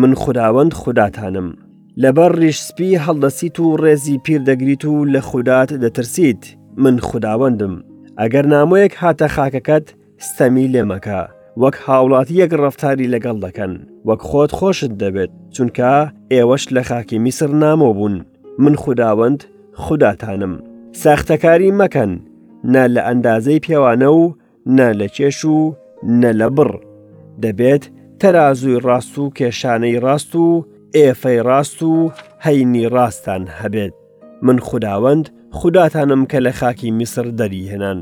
من 0.00 0.12
خداوەند 0.22 0.72
خوداتانم 0.80 1.48
لەبەر 2.02 2.30
ڕیشسپی 2.40 2.98
هەڵدەسیت 3.04 3.56
و 3.60 3.66
ڕێزی 3.82 4.16
پیر 4.24 4.40
دەگریت 4.48 4.82
و 4.84 4.94
لە 5.14 5.20
خودات 5.28 5.70
دەترسیت 5.82 6.42
من 6.82 6.96
خداوەندم 7.08 7.74
ئەگەر 8.20 8.44
نامۆیەک 8.54 8.94
هاتە 9.02 9.26
خاکەکەت 9.36 9.86
ستەمی 10.28 10.66
لێمەکە 10.74 11.20
وەک 11.60 11.74
هاوڵاتی 11.86 12.34
یەک 12.42 12.52
ڕفتاری 12.64 13.10
لەگەڵ 13.14 13.36
دەکەن 13.46 13.72
وەک 14.08 14.20
خۆت 14.28 14.50
خۆشت 14.58 14.92
دەبێت 15.02 15.30
چونکە 15.54 15.92
ئێوەش 16.32 16.64
لە 16.76 16.82
خاکی 16.88 17.18
میسر 17.24 17.50
نامۆ 17.62 17.92
بوون 17.94 18.14
من 18.58 18.74
خودداوەند 18.82 19.40
خوداتانم 19.84 20.54
ساختەکاری 21.02 21.70
مەکەن 21.80 22.10
نا 22.72 22.84
لە 22.94 23.00
ئەندازەی 23.08 23.62
پێوانە 23.66 24.08
و 24.18 24.22
نا 24.66 24.88
لە 25.00 25.06
کێش 25.16 25.38
و 25.54 25.58
نە 26.20 26.30
لە 26.40 26.48
بڕ 26.56 26.70
دەبێت 27.42 27.84
تەرازووی 28.20 28.80
ڕاست 28.86 29.14
و 29.18 29.30
کێشانەی 29.38 29.98
ڕاست 30.04 30.32
و 30.42 30.46
ئێفەی 30.96 31.40
ڕاست 31.48 31.80
و 31.82 31.92
هەینی 32.44 32.84
ڕاستان 32.94 33.42
هەبێت 33.60 33.94
من 34.46 34.58
خودداوەند 34.68 35.26
خوداتانم 35.58 36.22
کە 36.30 36.36
لە 36.46 36.50
خاکی 36.60 36.90
میسر 36.98 37.26
دەریهێنان 37.38 37.98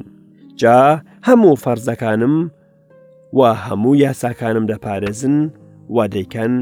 جا 0.60 0.80
هەموو 1.26 1.56
فەرزەکانم 1.64 2.36
وا 3.32 3.52
هەموو 3.54 3.94
یاساکانم 3.96 4.66
دەپارێزن 4.72 5.36
وا 5.96 6.04
دەیکەن 6.14 6.52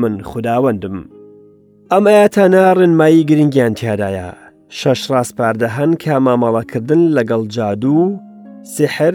من 0.00 0.14
خداوەندم. 0.30 0.96
ئەم 1.92 2.04
ئاەتەنە 2.12 2.62
ڕێنمایی 2.78 3.26
گرنگیان 3.30 3.74
تیادایە، 3.80 4.28
شەش 4.78 5.00
ڕاستپاردە 5.12 5.68
هەن 5.76 5.92
کە 6.02 6.14
مامەڵەکردن 6.26 7.02
لەگەڵ 7.16 7.42
جادوو، 7.56 8.18
سحر 8.74 9.14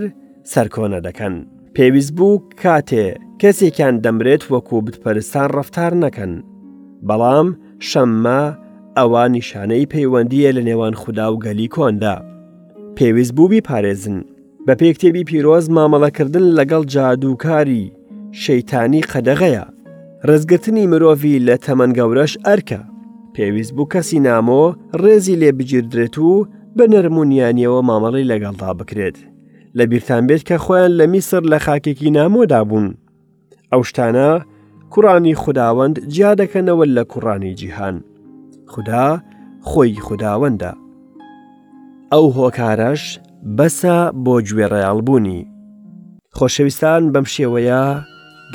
سەرکۆنە 0.52 1.00
دەکەن. 1.08 1.36
پێویست 1.76 2.12
بوو 2.18 2.40
کاتێ 2.62 3.06
کەسێکیان 3.42 3.96
دەمرێت 4.04 4.44
وەکو 4.54 4.78
بتپەرستان 4.86 5.48
ڕفتار 5.58 5.94
نەکەن. 6.04 6.34
بەڵام 7.08 7.48
شەممە 7.90 8.42
ئەوە 8.98 9.24
نیشانەی 9.36 9.90
پەیوەندیە 9.94 10.50
لە 10.58 10.62
نێوان 10.70 10.94
خوددا 11.02 11.28
و 11.34 11.40
گەلی 11.46 11.68
کۆندا. 11.76 12.18
پێویست 12.98 13.34
بووبی 13.38 13.62
پارێزن 13.70 14.18
بە 14.68 14.74
پێکتێبی 14.82 15.24
پیرۆز 15.30 15.66
مامەڵەکردن 15.78 16.44
لەگەڵ 16.58 16.84
جادووکاری 16.94 17.86
شەیتانی 18.44 19.04
قەدەغەیە 19.12 19.64
ڕزگرتنی 20.30 20.90
مرۆڤ 20.92 21.22
لە 21.48 21.56
تەمەەن 21.66 21.92
گەورەش 21.98 22.34
ئەرکە 22.48 22.82
پێویست 23.36 23.72
بوو 23.76 23.92
کەسی 23.94 24.20
نامۆ 24.28 24.64
ڕێزی 25.02 25.40
لێ 25.42 25.52
بگیردرێت 25.58 26.16
و 26.18 26.32
بە 26.78 26.84
نەرمونیانیەوە 26.94 27.80
مامەڵی 27.90 28.30
لەگەڵدا 28.32 28.70
بکرێت 28.80 29.18
لە 29.78 29.84
بیرتان 29.90 30.24
بێت 30.28 30.42
کە 30.50 30.56
خۆیان 30.64 30.92
لە 31.00 31.06
میسر 31.14 31.44
لە 31.52 31.58
خاکێکی 31.66 32.10
نامۆدا 32.18 32.62
بوون 32.70 32.88
ئەو 33.72 33.82
شتانە 33.90 34.32
کوڕانی 34.94 35.36
خودداوەند 35.42 35.96
جیا 36.14 36.32
دەکەنەوە 36.42 36.86
لە 36.96 37.04
کوڕانی 37.12 37.54
جیهان 37.60 37.96
خدا 38.72 39.06
خۆی 39.70 39.94
خودداوەندە 40.08 40.72
ئەو 42.14 42.26
هۆکارەش 42.38 43.04
بەسە 43.56 43.98
بۆ 44.26 44.34
گوێڕەیاڵبوونی 44.48 45.40
خۆشەویستان 46.38 47.02
بەم 47.14 47.26
شێوەیە 47.34 47.84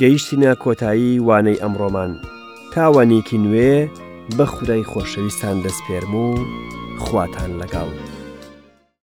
گەیشتینە 0.01 0.51
کۆتایی 0.63 1.21
وانەی 1.27 1.61
ئەمڕۆمان 1.61 2.11
تاوانێکی 2.73 3.37
نوێ 3.45 3.75
بە 4.37 4.45
خورەی 4.53 4.87
خۆشەویستان 4.91 5.55
دەستپێرم 5.65 6.13
و 6.23 6.27
خواتان 7.03 7.51
لەگەڵ. 7.61 7.89